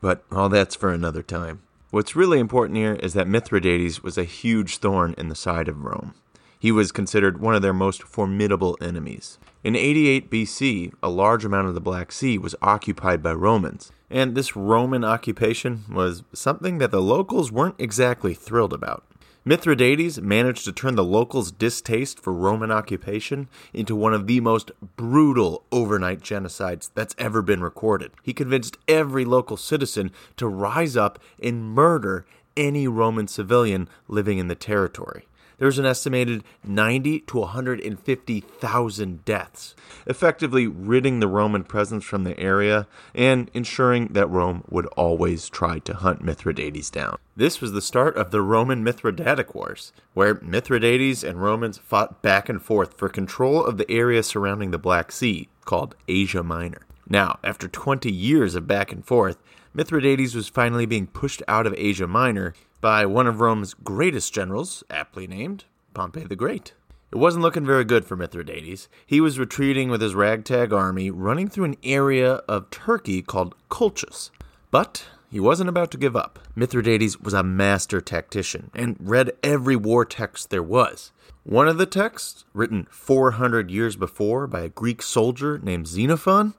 But 0.02 0.24
all 0.32 0.50
that's 0.50 0.76
for 0.76 0.92
another 0.92 1.22
time. 1.22 1.62
What's 1.92 2.16
really 2.16 2.40
important 2.40 2.78
here 2.78 2.96
is 2.96 3.14
that 3.14 3.28
Mithridates 3.28 4.04
was 4.04 4.18
a 4.18 4.24
huge 4.24 4.78
thorn 4.78 5.16
in 5.18 5.30
the 5.30 5.36
side 5.36 5.68
of 5.68 5.84
Rome. 5.84 6.14
He 6.58 6.72
was 6.72 6.92
considered 6.92 7.40
one 7.40 7.56
of 7.56 7.62
their 7.62 7.74
most 7.74 8.04
formidable 8.04 8.78
enemies. 8.82 9.38
In 9.66 9.76
88 9.76 10.30
BC, 10.30 10.94
a 11.02 11.10
large 11.10 11.44
amount 11.44 11.68
of 11.68 11.74
the 11.74 11.82
Black 11.82 12.12
Sea 12.12 12.38
was 12.38 12.54
occupied 12.62 13.24
by 13.24 13.34
Romans, 13.34 13.92
and 14.12 14.36
this 14.36 14.56
Roman 14.56 15.04
occupation 15.04 15.86
was 15.92 16.22
something 16.34 16.78
that 16.78 16.92
the 16.92 17.02
locals 17.02 17.52
weren't 17.52 17.74
exactly 17.80 18.36
thrilled 18.36 18.74
about. 18.74 19.04
Mithridates 19.44 20.22
managed 20.22 20.66
to 20.66 20.72
turn 20.72 20.94
the 20.94 21.04
locals' 21.04 21.52
distaste 21.52 22.20
for 22.20 22.32
Roman 22.32 22.70
occupation 22.70 23.50
into 23.74 23.96
one 23.96 24.14
of 24.14 24.28
the 24.28 24.40
most 24.40 24.70
brutal 24.98 25.64
overnight 25.72 26.20
genocides 26.22 26.92
that's 26.94 27.16
ever 27.18 27.42
been 27.42 27.62
recorded. 27.62 28.12
He 28.22 28.34
convinced 28.34 28.78
every 28.88 29.26
local 29.26 29.58
citizen 29.58 30.12
to 30.38 30.48
rise 30.48 30.96
up 30.96 31.18
and 31.42 31.74
murder 31.74 32.28
any 32.56 32.88
Roman 32.88 33.28
civilian 33.28 33.90
living 34.08 34.38
in 34.38 34.48
the 34.48 34.54
territory 34.54 35.26
there's 35.58 35.80
an 35.80 35.86
estimated 35.86 36.44
90 36.64 37.22
to 37.22 37.40
150,000 37.40 39.26
deaths, 39.26 39.76
effectively 40.06 40.68
ridding 40.68 41.20
the 41.20 41.28
Roman 41.28 41.64
presence 41.64 42.04
from 42.04 42.24
the 42.24 42.40
area 42.40 42.88
and 43.14 43.50
ensuring 43.54 44.08
that 44.08 44.30
Rome 44.30 44.64
would 44.70 44.86
always 44.88 45.50
try 45.50 45.80
to 45.80 45.94
hunt 45.94 46.24
Mithridates 46.24 46.90
down. 46.90 47.18
This 47.36 47.62
was 47.62 47.72
the 47.72 47.82
start 47.82 48.16
of 48.18 48.32
the 48.32 48.42
Roman 48.42 48.84
Mithridatic 48.84 49.54
Wars, 49.54 49.92
where 50.14 50.40
Mithridates 50.42 51.24
and 51.24 51.42
Romans 51.42 51.78
fought 51.78 52.22
back 52.22 52.50
and 52.50 52.62
forth 52.62 52.98
for 52.98 53.10
control 53.10 53.64
of 53.66 53.78
the 53.78 53.90
area 53.92 54.24
surrounding 54.24 54.72
the 54.72 54.78
Black 54.78 55.12
Sea, 55.12 55.50
called 55.66 55.96
Asia 56.08 56.44
Minor. 56.44 56.82
Now, 57.08 57.40
after 57.44 57.68
20 57.68 58.12
years 58.12 58.56
of 58.56 58.68
back 58.68 58.92
and 58.92 59.06
forth, 59.06 59.38
Mithridates 59.74 60.34
was 60.34 60.48
finally 60.48 60.86
being 60.86 61.08
pushed 61.08 61.44
out 61.48 61.68
of 61.68 61.76
Asia 61.78 62.08
Minor 62.08 62.54
by 62.86 63.04
one 63.04 63.26
of 63.26 63.42
Rome's 63.42 63.74
greatest 63.74 64.32
generals, 64.32 64.84
aptly 64.92 65.26
named 65.26 65.66
Pompey 65.96 66.24
the 66.24 66.36
Great. 66.36 66.76
It 67.12 67.18
wasn't 67.18 67.42
looking 67.42 67.66
very 67.66 67.84
good 67.84 68.06
for 68.06 68.16
Mithridates. 68.16 68.88
He 69.08 69.20
was 69.20 69.40
retreating 69.40 69.90
with 69.90 70.02
his 70.02 70.14
ragtag 70.14 70.72
army, 70.72 71.10
running 71.10 71.48
through 71.48 71.64
an 71.64 71.78
area 71.84 72.34
of 72.48 72.70
Turkey 72.70 73.24
called 73.24 73.56
Colchis. 73.72 74.30
But 74.70 75.08
he 75.32 75.40
wasn't 75.40 75.70
about 75.70 75.90
to 75.94 75.98
give 75.98 76.16
up. 76.16 76.38
Mithridates 76.56 77.20
was 77.20 77.34
a 77.34 77.42
master 77.42 78.02
tactician 78.02 78.70
and 78.76 78.98
read 79.00 79.32
every 79.42 79.76
war 79.76 80.06
text 80.06 80.52
there 80.52 80.62
was. 80.62 81.12
One 81.42 81.68
of 81.68 81.80
the 81.80 81.88
texts, 81.88 82.46
written 82.54 82.86
400 82.92 83.72
years 83.72 83.96
before 83.96 84.46
by 84.46 84.60
a 84.60 84.70
Greek 84.70 85.02
soldier 85.02 85.58
named 85.58 85.88
Xenophon, 85.88 86.54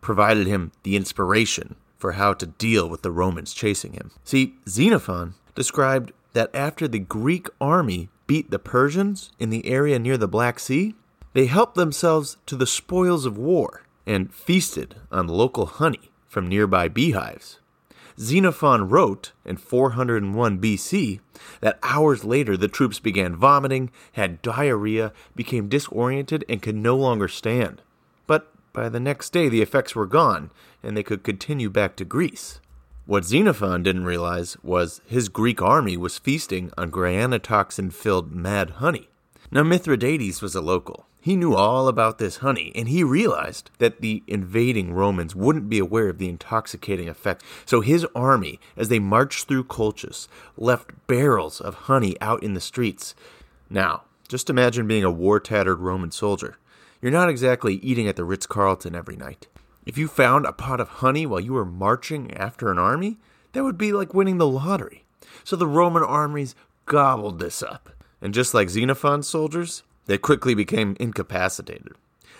provided 0.00 0.48
him 0.48 0.72
the 0.82 0.96
inspiration 0.96 1.76
for 1.96 2.12
how 2.12 2.34
to 2.34 2.44
deal 2.44 2.88
with 2.88 3.02
the 3.02 3.12
Romans 3.12 3.54
chasing 3.54 3.92
him. 3.92 4.10
See, 4.24 4.56
Xenophon 4.68 5.36
described 5.54 6.12
that 6.32 6.54
after 6.54 6.88
the 6.88 6.98
Greek 6.98 7.48
army 7.60 8.08
beat 8.26 8.50
the 8.50 8.58
Persians 8.58 9.30
in 9.38 9.50
the 9.50 9.66
area 9.66 9.98
near 9.98 10.16
the 10.16 10.28
Black 10.28 10.58
Sea, 10.58 10.94
they 11.32 11.46
helped 11.46 11.74
themselves 11.74 12.36
to 12.46 12.56
the 12.56 12.66
spoils 12.66 13.26
of 13.26 13.38
war 13.38 13.82
and 14.06 14.32
feasted 14.32 14.96
on 15.10 15.26
local 15.26 15.66
honey 15.66 16.10
from 16.26 16.48
nearby 16.48 16.88
beehives. 16.88 17.58
Xenophon 18.18 18.88
wrote 18.88 19.32
in 19.44 19.56
401 19.56 20.60
BC 20.60 21.20
that 21.60 21.78
hours 21.82 22.24
later 22.24 22.56
the 22.56 22.68
troops 22.68 23.00
began 23.00 23.34
vomiting, 23.34 23.90
had 24.12 24.40
diarrhea, 24.42 25.12
became 25.34 25.68
disoriented, 25.68 26.44
and 26.48 26.62
could 26.62 26.76
no 26.76 26.96
longer 26.96 27.26
stand. 27.26 27.82
But 28.26 28.52
by 28.72 28.88
the 28.88 29.00
next 29.00 29.32
day 29.32 29.48
the 29.48 29.62
effects 29.62 29.96
were 29.96 30.06
gone, 30.06 30.52
and 30.82 30.96
they 30.96 31.02
could 31.02 31.24
continue 31.24 31.70
back 31.70 31.96
to 31.96 32.04
Greece. 32.04 32.60
What 33.06 33.26
Xenophon 33.26 33.82
didn't 33.82 34.06
realize 34.06 34.56
was 34.62 35.02
his 35.06 35.28
Greek 35.28 35.60
army 35.60 35.94
was 35.94 36.16
feasting 36.16 36.72
on 36.78 36.90
granulotoxin 36.90 37.92
filled 37.92 38.32
mad 38.32 38.70
honey. 38.70 39.10
Now, 39.50 39.62
Mithridates 39.62 40.40
was 40.40 40.54
a 40.54 40.62
local. 40.62 41.04
He 41.20 41.36
knew 41.36 41.54
all 41.54 41.86
about 41.86 42.16
this 42.16 42.38
honey, 42.38 42.72
and 42.74 42.88
he 42.88 43.04
realized 43.04 43.70
that 43.76 44.00
the 44.00 44.22
invading 44.26 44.94
Romans 44.94 45.34
wouldn't 45.34 45.68
be 45.68 45.78
aware 45.78 46.08
of 46.08 46.16
the 46.16 46.30
intoxicating 46.30 47.10
effect. 47.10 47.44
So 47.66 47.82
his 47.82 48.06
army, 48.14 48.58
as 48.74 48.88
they 48.88 48.98
marched 48.98 49.48
through 49.48 49.64
Colchis, 49.64 50.26
left 50.56 50.90
barrels 51.06 51.60
of 51.60 51.74
honey 51.74 52.18
out 52.22 52.42
in 52.42 52.54
the 52.54 52.60
streets. 52.60 53.14
Now, 53.68 54.04
just 54.28 54.48
imagine 54.48 54.88
being 54.88 55.04
a 55.04 55.10
war 55.10 55.40
tattered 55.40 55.80
Roman 55.80 56.10
soldier. 56.10 56.56
You're 57.02 57.12
not 57.12 57.28
exactly 57.28 57.74
eating 57.76 58.08
at 58.08 58.16
the 58.16 58.24
Ritz 58.24 58.46
Carlton 58.46 58.94
every 58.94 59.16
night. 59.16 59.46
If 59.86 59.98
you 59.98 60.08
found 60.08 60.46
a 60.46 60.52
pot 60.52 60.80
of 60.80 60.88
honey 60.88 61.26
while 61.26 61.40
you 61.40 61.52
were 61.52 61.64
marching 61.64 62.32
after 62.34 62.70
an 62.70 62.78
army, 62.78 63.18
that 63.52 63.64
would 63.64 63.76
be 63.76 63.92
like 63.92 64.14
winning 64.14 64.38
the 64.38 64.46
lottery. 64.46 65.04
So 65.44 65.56
the 65.56 65.66
Roman 65.66 66.02
armies 66.02 66.54
gobbled 66.86 67.38
this 67.38 67.62
up. 67.62 67.90
And 68.22 68.32
just 68.32 68.54
like 68.54 68.70
Xenophon's 68.70 69.28
soldiers, 69.28 69.82
they 70.06 70.16
quickly 70.16 70.54
became 70.54 70.96
incapacitated. 70.98 71.92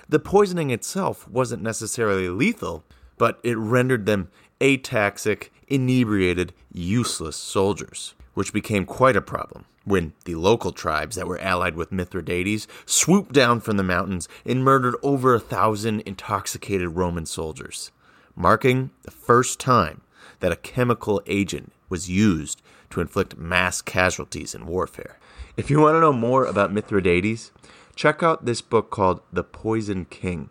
The 0.09 0.19
poisoning 0.19 0.71
itself 0.71 1.29
wasn't 1.29 1.63
necessarily 1.63 2.29
lethal, 2.29 2.85
but 3.19 3.41
it 3.43 3.59
rendered 3.59 4.07
them 4.07 4.29
ataxic, 4.61 5.51
inebriated, 5.69 6.53
useless 6.73 7.37
soldiers, 7.37 8.15
which 8.33 8.53
became 8.53 8.87
quite 8.87 9.17
a 9.17 9.23
problem 9.23 9.67
when 9.85 10.12
the 10.25 10.35
local 10.35 10.73
tribes 10.73 11.17
that 11.17 11.26
were 11.26 11.41
allied 11.41 11.76
with 11.76 11.93
Mithridates 11.93 12.67
swooped 12.87 13.33
down 13.33 13.61
from 13.61 13.76
the 13.76 13.83
mountains 13.83 14.29
and 14.45 14.64
murdered 14.64 14.97
over 15.03 15.35
a 15.35 15.41
thousand 15.41 16.00
intoxicated 16.00 16.97
Roman 16.97 17.26
soldiers, 17.26 17.91
marking 18.35 18.91
the 19.03 19.11
first 19.11 19.61
time 19.61 20.00
that 20.41 20.53
a 20.53 20.57
chemical 20.57 21.23
agent 21.26 21.73
was 21.88 22.11
used 22.11 22.62
to 22.91 23.00
inflict 23.00 23.37
mass 23.37 23.83
casualties 23.83 24.55
in 24.55 24.67
warfare. 24.67 25.19
If 25.57 25.71
you 25.71 25.81
want 25.81 25.97
to 25.97 26.00
know 26.00 26.12
more 26.12 26.45
about 26.45 26.73
Mithridates, 26.73 27.53
check 27.95 28.23
out 28.23 28.45
this 28.45 28.61
book 28.61 28.91
called 28.91 29.21
The 29.33 29.45
Poison 29.45 30.05
King. 30.07 30.50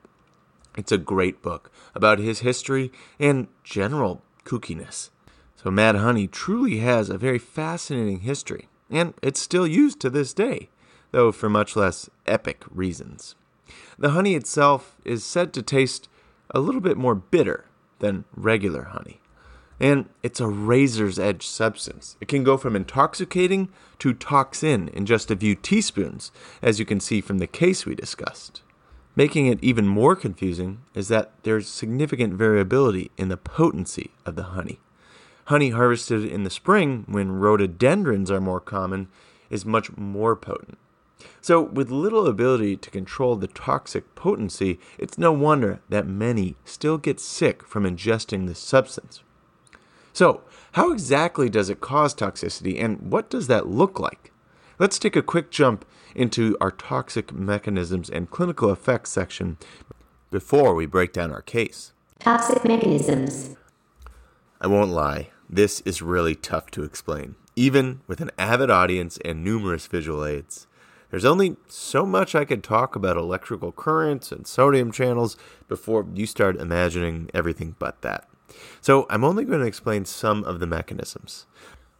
It's 0.77 0.91
a 0.91 0.97
great 0.97 1.41
book 1.41 1.71
about 1.93 2.19
his 2.19 2.39
history 2.39 2.91
and 3.19 3.47
general 3.63 4.23
kookiness. 4.45 5.09
So, 5.55 5.71
Mad 5.71 5.95
Honey 5.95 6.27
truly 6.27 6.79
has 6.79 7.09
a 7.09 7.17
very 7.17 7.39
fascinating 7.39 8.21
history, 8.21 8.67
and 8.89 9.13
it's 9.21 9.39
still 9.39 9.67
used 9.67 9.99
to 10.01 10.09
this 10.09 10.33
day, 10.33 10.69
though 11.11 11.31
for 11.31 11.49
much 11.49 11.75
less 11.75 12.09
epic 12.25 12.63
reasons. 12.69 13.35
The 13.97 14.11
honey 14.11 14.35
itself 14.35 14.97
is 15.05 15.23
said 15.23 15.53
to 15.53 15.61
taste 15.61 16.09
a 16.51 16.59
little 16.59 16.81
bit 16.81 16.97
more 16.97 17.15
bitter 17.15 17.65
than 17.99 18.25
regular 18.35 18.83
honey. 18.83 19.21
And 19.79 20.07
it's 20.21 20.39
a 20.39 20.47
razor's 20.47 21.17
edge 21.17 21.45
substance. 21.45 22.15
It 22.21 22.27
can 22.27 22.43
go 22.43 22.57
from 22.57 22.75
intoxicating 22.75 23.69
to 23.99 24.13
toxin 24.13 24.87
in 24.89 25.05
just 25.05 25.31
a 25.31 25.35
few 25.35 25.55
teaspoons, 25.55 26.31
as 26.61 26.79
you 26.79 26.85
can 26.85 26.99
see 26.99 27.21
from 27.21 27.39
the 27.39 27.47
case 27.47 27.85
we 27.85 27.95
discussed. 27.95 28.61
Making 29.15 29.47
it 29.47 29.63
even 29.63 29.87
more 29.87 30.15
confusing 30.15 30.79
is 30.95 31.07
that 31.09 31.31
there's 31.43 31.67
significant 31.67 32.33
variability 32.33 33.11
in 33.17 33.29
the 33.29 33.37
potency 33.37 34.11
of 34.25 34.35
the 34.35 34.43
honey. 34.43 34.79
Honey 35.45 35.71
harvested 35.71 36.23
in 36.23 36.43
the 36.43 36.49
spring, 36.49 37.03
when 37.07 37.31
rhododendrons 37.31 38.31
are 38.31 38.39
more 38.39 38.61
common, 38.61 39.09
is 39.49 39.65
much 39.65 39.95
more 39.97 40.35
potent. 40.35 40.77
So, 41.41 41.61
with 41.61 41.91
little 41.91 42.27
ability 42.27 42.77
to 42.77 42.89
control 42.89 43.35
the 43.35 43.47
toxic 43.47 44.15
potency, 44.15 44.79
it's 44.97 45.17
no 45.17 45.31
wonder 45.31 45.81
that 45.89 46.07
many 46.07 46.55
still 46.63 46.97
get 46.97 47.19
sick 47.19 47.65
from 47.65 47.83
ingesting 47.83 48.47
this 48.47 48.59
substance. 48.59 49.21
So, 50.13 50.41
how 50.73 50.91
exactly 50.91 51.49
does 51.49 51.69
it 51.69 51.81
cause 51.81 52.13
toxicity 52.13 52.81
and 52.81 53.11
what 53.11 53.29
does 53.29 53.47
that 53.47 53.67
look 53.67 53.99
like? 53.99 54.31
Let's 54.79 54.99
take 54.99 55.15
a 55.15 55.21
quick 55.21 55.51
jump 55.51 55.85
into 56.15 56.57
our 56.61 56.71
toxic 56.71 57.33
mechanisms 57.33 58.09
and 58.09 58.29
clinical 58.29 58.71
effects 58.71 59.11
section 59.11 59.57
before 60.31 60.73
we 60.73 60.85
break 60.85 61.13
down 61.13 61.31
our 61.31 61.41
case. 61.41 61.93
Toxic 62.19 62.63
mechanisms. 62.65 63.55
I 64.61 64.67
won't 64.67 64.91
lie, 64.91 65.29
this 65.49 65.81
is 65.81 66.01
really 66.01 66.35
tough 66.35 66.71
to 66.71 66.83
explain, 66.83 67.35
even 67.55 68.01
with 68.07 68.21
an 68.21 68.31
avid 68.37 68.69
audience 68.69 69.17
and 69.23 69.43
numerous 69.43 69.87
visual 69.87 70.25
aids. 70.25 70.67
There's 71.11 71.25
only 71.25 71.57
so 71.67 72.05
much 72.05 72.33
I 72.33 72.43
could 72.43 72.63
talk 72.63 72.95
about 72.95 73.17
electrical 73.17 73.71
currents 73.71 74.31
and 74.31 74.47
sodium 74.47 74.91
channels 74.91 75.37
before 75.67 76.07
you 76.11 76.25
start 76.25 76.59
imagining 76.59 77.29
everything 77.35 77.75
but 77.77 78.01
that. 78.01 78.27
So 78.81 79.05
I'm 79.09 79.23
only 79.23 79.45
going 79.45 79.59
to 79.59 79.67
explain 79.67 80.05
some 80.05 80.43
of 80.43 80.59
the 80.59 80.65
mechanisms. 80.65 81.45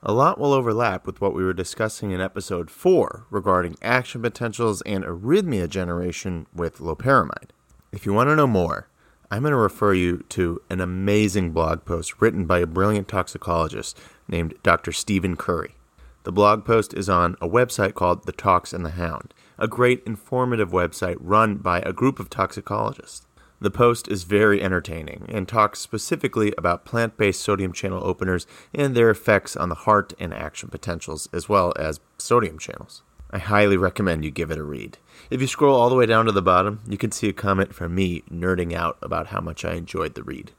A 0.02 0.12
lot 0.12 0.40
will 0.40 0.52
overlap 0.52 1.06
with 1.06 1.22
what 1.22 1.34
we 1.34 1.44
were 1.44 1.54
discussing 1.54 2.12
in 2.12 2.20
episode 2.20 2.70
4 2.70 3.28
regarding 3.30 3.78
action 3.82 4.22
potentials 4.22 4.82
and 4.82 5.04
arrhythmia 5.04 5.70
generation 5.70 6.48
with 6.54 6.80
loperamide. 6.80 7.52
If 7.92 8.06
you 8.06 8.14
want 8.14 8.30
to 8.30 8.36
know 8.36 8.48
more, 8.48 8.90
I'm 9.34 9.42
going 9.42 9.50
to 9.50 9.58
refer 9.58 9.96
you 9.96 10.24
to 10.30 10.62
an 10.70 10.80
amazing 10.80 11.54
blog 11.54 11.86
post 11.86 12.22
written 12.22 12.46
by 12.46 12.60
a 12.60 12.68
brilliant 12.68 13.08
toxicologist 13.08 13.98
named 14.28 14.54
Dr. 14.62 14.92
Stephen 14.92 15.36
Curry. 15.36 15.74
The 16.22 16.32
blog 16.32 16.64
post 16.66 16.94
is 16.94 17.10
on 17.10 17.36
a 17.42 17.50
website 17.50 17.96
called 17.96 18.28
The 18.28 18.32
Tox 18.32 18.74
and 18.74 18.86
the 18.86 18.92
Hound, 18.92 19.34
a 19.58 19.68
great 19.68 20.04
informative 20.06 20.70
website 20.70 21.18
run 21.20 21.56
by 21.56 21.80
a 21.80 21.92
group 21.94 22.20
of 22.20 22.30
toxicologists. 22.30 23.26
The 23.60 23.72
post 23.72 24.08
is 24.08 24.24
very 24.24 24.62
entertaining 24.62 25.26
and 25.28 25.48
talks 25.48 25.80
specifically 25.80 26.54
about 26.56 26.86
plant 26.86 27.18
based 27.18 27.42
sodium 27.42 27.74
channel 27.74 28.06
openers 28.06 28.46
and 28.72 28.94
their 28.94 29.10
effects 29.10 29.56
on 29.56 29.70
the 29.70 29.74
heart 29.90 30.14
and 30.20 30.32
action 30.32 30.70
potentials, 30.70 31.28
as 31.34 31.50
well 31.50 31.74
as 31.76 32.00
sodium 32.20 32.60
channels. 32.60 33.02
I 33.34 33.40
highly 33.40 33.78
recommend 33.78 34.24
you 34.24 34.30
give 34.30 34.52
it 34.52 34.60
a 34.60 34.64
read. 34.64 35.00
If 35.32 35.42
you 35.42 35.48
scroll 35.48 35.76
all 35.76 35.90
the 35.90 35.96
way 35.96 36.06
down 36.06 36.26
to 36.26 36.32
the 36.32 36.44
bottom, 36.44 36.82
you 36.88 37.00
can 37.00 37.12
see 37.12 37.30
a 37.30 37.34
comment 37.34 37.74
from 37.74 37.96
me 37.96 38.22
nerding 38.32 38.74
out 38.74 39.00
about 39.02 39.28
how 39.28 39.42
much 39.42 39.66
I 39.66 39.74
enjoyed 39.74 40.14
the 40.14 40.22
read. 40.22 40.52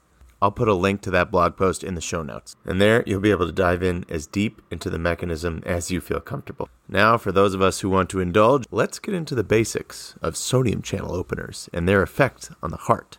I'll 0.43 0.50
put 0.50 0.66
a 0.66 0.75
link 0.75 1.00
to 1.02 1.11
that 1.12 1.31
blog 1.31 1.57
post 1.57 1.85
in 1.85 1.94
the 1.94 2.01
show 2.01 2.25
notes. 2.25 2.57
And 2.64 2.81
there 2.81 3.05
you'll 3.07 3.20
be 3.20 3.31
able 3.31 3.46
to 3.46 3.53
dive 3.53 3.85
in 3.85 4.05
as 4.09 4.27
deep 4.27 4.61
into 4.72 4.90
the 4.90 4.98
mechanism 4.98 5.62
as 5.64 5.92
you 5.92 6.01
feel 6.01 6.18
comfortable. 6.18 6.68
Now, 6.88 7.16
for 7.16 7.31
those 7.31 7.55
of 7.55 7.62
us 7.62 7.79
who 7.79 7.88
want 7.90 8.11
to 8.11 8.18
indulge, 8.18 8.64
let's 8.72 8.98
get 8.98 9.14
into 9.14 9.37
the 9.37 9.44
basics 9.44 10.16
of 10.20 10.37
sodium 10.37 10.83
channel 10.83 11.14
openers 11.14 11.70
and 11.72 11.88
their 11.88 12.03
effect 12.03 12.51
on 12.61 12.72
the 12.72 12.77
heart. 12.77 13.18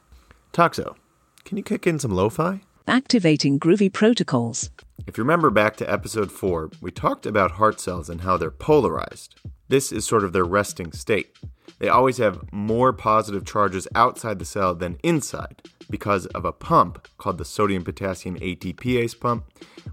Toxo, 0.51 0.97
can 1.45 1.55
you 1.55 1.63
kick 1.63 1.87
in 1.87 1.97
some 1.97 2.11
lo 2.11 2.27
fi? 2.27 2.59
Activating 2.89 3.57
groovy 3.57 3.91
protocols. 3.91 4.69
If 5.07 5.17
you 5.17 5.23
remember 5.23 5.49
back 5.49 5.77
to 5.77 5.91
episode 5.91 6.31
4, 6.31 6.71
we 6.81 6.91
talked 6.91 7.25
about 7.25 7.51
heart 7.51 7.79
cells 7.79 8.09
and 8.09 8.21
how 8.21 8.37
they're 8.37 8.51
polarized. 8.51 9.35
This 9.67 9.91
is 9.91 10.05
sort 10.05 10.23
of 10.23 10.33
their 10.33 10.45
resting 10.45 10.91
state. 10.91 11.35
They 11.79 11.89
always 11.89 12.17
have 12.17 12.51
more 12.53 12.93
positive 12.93 13.45
charges 13.45 13.87
outside 13.95 14.39
the 14.39 14.45
cell 14.45 14.75
than 14.75 14.97
inside 15.03 15.61
because 15.89 16.25
of 16.27 16.45
a 16.45 16.51
pump 16.51 17.07
called 17.17 17.37
the 17.37 17.45
sodium 17.45 17.83
potassium 17.83 18.37
ATPase 18.39 19.19
pump, 19.19 19.45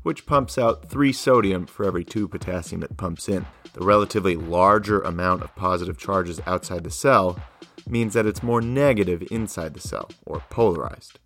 which 0.02 0.26
pumps 0.26 0.58
out 0.58 0.88
3 0.88 1.12
sodium 1.12 1.66
for 1.66 1.84
every 1.84 2.04
2 2.04 2.28
potassium 2.28 2.82
it 2.82 2.96
pumps 2.96 3.28
in. 3.28 3.46
The 3.72 3.84
relatively 3.84 4.36
larger 4.36 5.00
amount 5.00 5.42
of 5.42 5.54
positive 5.56 5.98
charges 5.98 6.40
outside 6.46 6.84
the 6.84 6.90
cell 6.90 7.38
means 7.88 8.14
that 8.14 8.26
it's 8.26 8.42
more 8.42 8.60
negative 8.60 9.26
inside 9.30 9.74
the 9.74 9.80
cell, 9.80 10.10
or 10.26 10.44
polarized. 10.50 11.18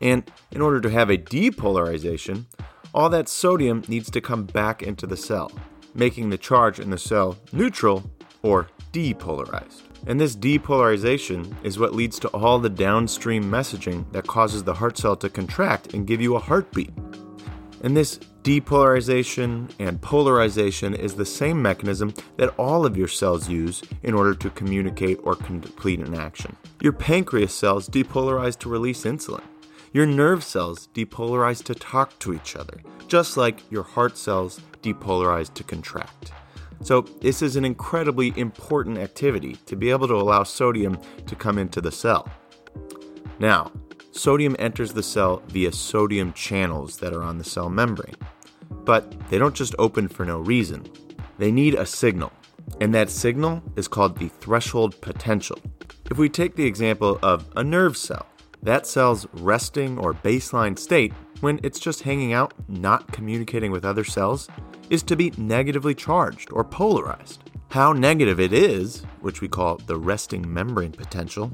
And 0.00 0.30
in 0.50 0.60
order 0.60 0.80
to 0.80 0.90
have 0.90 1.10
a 1.10 1.18
depolarization, 1.18 2.46
all 2.92 3.08
that 3.10 3.28
sodium 3.28 3.84
needs 3.86 4.10
to 4.10 4.20
come 4.20 4.44
back 4.44 4.82
into 4.82 5.06
the 5.06 5.16
cell, 5.16 5.52
making 5.94 6.30
the 6.30 6.38
charge 6.38 6.78
in 6.78 6.90
the 6.90 6.98
cell 6.98 7.36
neutral 7.52 8.10
or 8.42 8.68
depolarized. 8.92 9.82
And 10.06 10.18
this 10.18 10.34
depolarization 10.34 11.54
is 11.62 11.78
what 11.78 11.94
leads 11.94 12.18
to 12.20 12.28
all 12.28 12.58
the 12.58 12.70
downstream 12.70 13.44
messaging 13.44 14.10
that 14.12 14.26
causes 14.26 14.64
the 14.64 14.74
heart 14.74 14.96
cell 14.96 15.16
to 15.16 15.28
contract 15.28 15.92
and 15.92 16.06
give 16.06 16.20
you 16.20 16.36
a 16.36 16.40
heartbeat. 16.40 16.90
And 17.82 17.96
this 17.96 18.18
depolarization 18.42 19.70
and 19.78 20.00
polarization 20.00 20.94
is 20.94 21.14
the 21.14 21.26
same 21.26 21.60
mechanism 21.60 22.14
that 22.36 22.54
all 22.58 22.86
of 22.86 22.96
your 22.96 23.08
cells 23.08 23.48
use 23.48 23.82
in 24.02 24.14
order 24.14 24.34
to 24.34 24.50
communicate 24.50 25.18
or 25.22 25.34
complete 25.34 26.00
an 26.00 26.14
action. 26.14 26.56
Your 26.80 26.92
pancreas 26.92 27.54
cells 27.54 27.88
depolarize 27.88 28.58
to 28.60 28.70
release 28.70 29.04
insulin. 29.04 29.42
Your 29.92 30.06
nerve 30.06 30.44
cells 30.44 30.88
depolarize 30.94 31.62
to 31.64 31.74
talk 31.74 32.18
to 32.20 32.32
each 32.32 32.56
other, 32.56 32.80
just 33.08 33.36
like 33.36 33.70
your 33.70 33.82
heart 33.82 34.16
cells 34.16 34.60
depolarize 34.82 35.52
to 35.54 35.64
contract. 35.64 36.32
So, 36.82 37.02
this 37.02 37.42
is 37.42 37.56
an 37.56 37.64
incredibly 37.64 38.32
important 38.36 38.96
activity 38.98 39.56
to 39.66 39.76
be 39.76 39.90
able 39.90 40.08
to 40.08 40.14
allow 40.14 40.44
sodium 40.44 40.98
to 41.26 41.34
come 41.34 41.58
into 41.58 41.80
the 41.80 41.92
cell. 41.92 42.28
Now, 43.38 43.70
sodium 44.12 44.56
enters 44.58 44.92
the 44.92 45.02
cell 45.02 45.42
via 45.48 45.72
sodium 45.72 46.32
channels 46.32 46.98
that 46.98 47.12
are 47.12 47.22
on 47.22 47.38
the 47.38 47.44
cell 47.44 47.68
membrane. 47.68 48.16
But 48.70 49.28
they 49.28 49.38
don't 49.38 49.54
just 49.54 49.74
open 49.78 50.08
for 50.08 50.24
no 50.24 50.38
reason, 50.38 50.86
they 51.38 51.52
need 51.52 51.74
a 51.74 51.86
signal. 51.86 52.32
And 52.80 52.94
that 52.94 53.10
signal 53.10 53.62
is 53.76 53.88
called 53.88 54.18
the 54.18 54.28
threshold 54.28 55.00
potential. 55.00 55.58
If 56.10 56.18
we 56.18 56.28
take 56.28 56.56
the 56.56 56.66
example 56.66 57.18
of 57.22 57.50
a 57.56 57.64
nerve 57.64 57.96
cell, 57.96 58.26
that 58.62 58.86
cell's 58.86 59.26
resting 59.32 59.98
or 59.98 60.14
baseline 60.14 60.78
state, 60.78 61.12
when 61.40 61.60
it's 61.62 61.80
just 61.80 62.02
hanging 62.02 62.32
out, 62.32 62.52
not 62.68 63.10
communicating 63.12 63.70
with 63.70 63.84
other 63.84 64.04
cells, 64.04 64.48
is 64.90 65.02
to 65.04 65.16
be 65.16 65.32
negatively 65.38 65.94
charged 65.94 66.52
or 66.52 66.64
polarized. 66.64 67.42
How 67.70 67.92
negative 67.92 68.40
it 68.40 68.52
is, 68.52 69.04
which 69.20 69.40
we 69.40 69.48
call 69.48 69.76
the 69.76 69.96
resting 69.96 70.52
membrane 70.52 70.92
potential, 70.92 71.52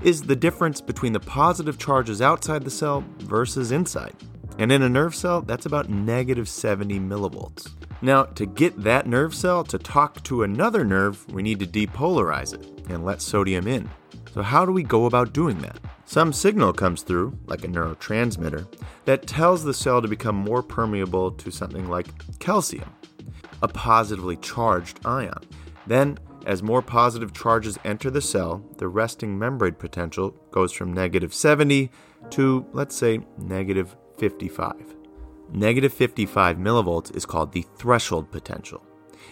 is 0.00 0.22
the 0.22 0.36
difference 0.36 0.80
between 0.80 1.12
the 1.12 1.20
positive 1.20 1.76
charges 1.76 2.22
outside 2.22 2.62
the 2.62 2.70
cell 2.70 3.04
versus 3.18 3.72
inside. 3.72 4.14
And 4.58 4.70
in 4.70 4.82
a 4.82 4.88
nerve 4.88 5.14
cell, 5.14 5.42
that's 5.42 5.66
about 5.66 5.90
negative 5.90 6.48
70 6.48 7.00
millivolts. 7.00 7.72
Now, 8.00 8.24
to 8.24 8.46
get 8.46 8.82
that 8.84 9.06
nerve 9.06 9.34
cell 9.34 9.64
to 9.64 9.78
talk 9.78 10.22
to 10.24 10.44
another 10.44 10.84
nerve, 10.84 11.26
we 11.32 11.42
need 11.42 11.58
to 11.58 11.66
depolarize 11.66 12.54
it 12.54 12.86
and 12.88 13.04
let 13.04 13.20
sodium 13.20 13.66
in. 13.66 13.90
So, 14.36 14.42
how 14.42 14.66
do 14.66 14.72
we 14.72 14.82
go 14.82 15.06
about 15.06 15.32
doing 15.32 15.62
that? 15.62 15.78
Some 16.04 16.30
signal 16.30 16.74
comes 16.74 17.00
through, 17.00 17.38
like 17.46 17.64
a 17.64 17.68
neurotransmitter, 17.68 18.66
that 19.06 19.26
tells 19.26 19.64
the 19.64 19.72
cell 19.72 20.02
to 20.02 20.08
become 20.08 20.36
more 20.36 20.62
permeable 20.62 21.30
to 21.30 21.50
something 21.50 21.88
like 21.88 22.38
calcium, 22.38 22.92
a 23.62 23.68
positively 23.68 24.36
charged 24.36 25.00
ion. 25.06 25.42
Then, 25.86 26.18
as 26.44 26.62
more 26.62 26.82
positive 26.82 27.32
charges 27.32 27.78
enter 27.82 28.10
the 28.10 28.20
cell, 28.20 28.62
the 28.76 28.88
resting 28.88 29.38
membrane 29.38 29.72
potential 29.72 30.32
goes 30.50 30.70
from 30.70 30.92
negative 30.92 31.32
70 31.32 31.90
to, 32.32 32.66
let's 32.74 32.94
say, 32.94 33.20
negative 33.38 33.96
55. 34.18 34.74
Negative 35.54 35.94
55 35.94 36.58
millivolts 36.58 37.16
is 37.16 37.24
called 37.24 37.52
the 37.52 37.64
threshold 37.78 38.30
potential, 38.30 38.84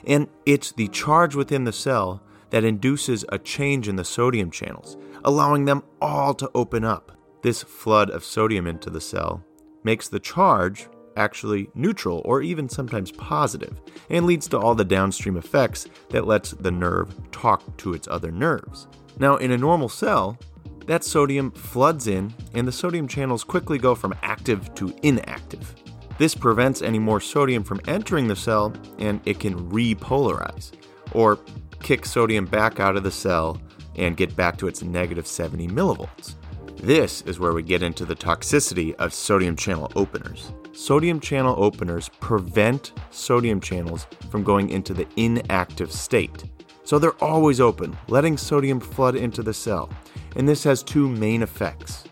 and 0.07 0.29
it's 0.47 0.73
the 0.73 0.89
charge 0.89 1.35
within 1.35 1.65
the 1.65 1.75
cell 1.75 2.23
that 2.55 2.63
induces 2.63 3.25
a 3.31 3.39
change 3.39 3.89
in 3.89 3.97
the 3.97 4.05
sodium 4.05 4.49
channels, 4.49 4.97
allowing 5.25 5.65
them 5.65 5.83
all 6.01 6.33
to 6.33 6.49
open 6.55 6.85
up. 6.85 7.11
This 7.43 7.65
flood 7.65 8.11
of 8.11 8.23
sodium 8.23 8.69
into 8.69 8.91
the 8.91 9.01
cell 9.01 9.43
makes 9.83 10.07
the 10.07 10.21
charge 10.21 10.87
actually 11.17 11.69
neutral 11.75 12.23
or 12.25 12.43
even 12.43 12.69
sometimes 12.69 13.11
positive, 13.11 13.81
and 14.09 14.25
leads 14.25 14.47
to 14.47 14.57
all 14.57 14.77
the 14.77 14.85
downstream 14.85 15.37
effects 15.37 15.89
that 16.11 16.29
lets 16.29 16.53
the 16.53 16.71
nerve 16.71 17.13
talk 17.33 17.77
to 17.79 17.93
its 17.93 18.07
other 18.07 18.31
nerves. 18.31 18.87
Now, 19.19 19.35
in 19.35 19.51
a 19.51 19.59
normal 19.59 19.89
cell, 19.89 20.39
that 20.87 21.03
sodium 21.03 21.51
floods 21.51 22.07
in, 22.07 22.33
and 22.55 22.69
the 22.69 22.73
sodium 22.73 23.09
channels 23.09 23.43
quickly 23.43 23.79
go 23.79 23.97
from 23.97 24.15
active 24.23 24.73
to 24.77 24.95
inactive. 25.03 25.75
This 26.19 26.37
prevents 26.37 26.83
any 26.83 27.01
more 27.01 27.21
sodium 27.21 27.65
from 27.65 27.81
entering 27.89 28.29
the 28.29 28.37
cell, 28.37 28.73
and 29.01 29.21
it 29.25 29.41
can 29.41 29.59
repolarize, 29.71 30.71
or 31.11 31.41
kick 31.85 32.07
sodium 32.07 32.47
back 32.47 32.81
out 32.81 32.97
of 32.97 33.03
the 33.03 33.11
cell 33.11 33.61
and 33.97 34.17
get 34.17 34.35
back 34.35 34.57
to 34.57 34.67
its 34.67 34.83
negative 34.83 35.27
70 35.27 35.69
millivolts. 35.69 36.35
This 36.79 37.21
is 37.23 37.39
where 37.39 37.53
we 37.53 37.63
get 37.63 37.83
into 37.83 38.07
the 38.07 38.17
toxicity 38.17 38.95
of 38.95 39.13
sodium 39.13 39.55
channel 39.55 39.93
openers. 39.95 40.51
Sodium 40.73 41.21
channel 41.21 41.55
openers 41.63 42.09
prevent 42.21 42.95
sodium 43.11 43.61
channels 43.61 44.07
from 44.31 44.43
going 44.43 44.71
into 44.71 44.95
the 44.95 45.07
inactive 45.17 45.93
state. 45.93 46.45
So 46.85 46.99
they're 46.99 47.23
always 47.23 47.61
open, 47.61 47.97
letting 48.09 48.39
sodium 48.39 48.81
flood 48.81 49.15
into 49.15 49.43
the 49.43 49.55
cell. 49.55 49.91
And 50.37 50.49
this 50.49 50.65
has 50.65 50.83
two 50.83 51.09
main 51.09 51.43
effects. 51.43 52.05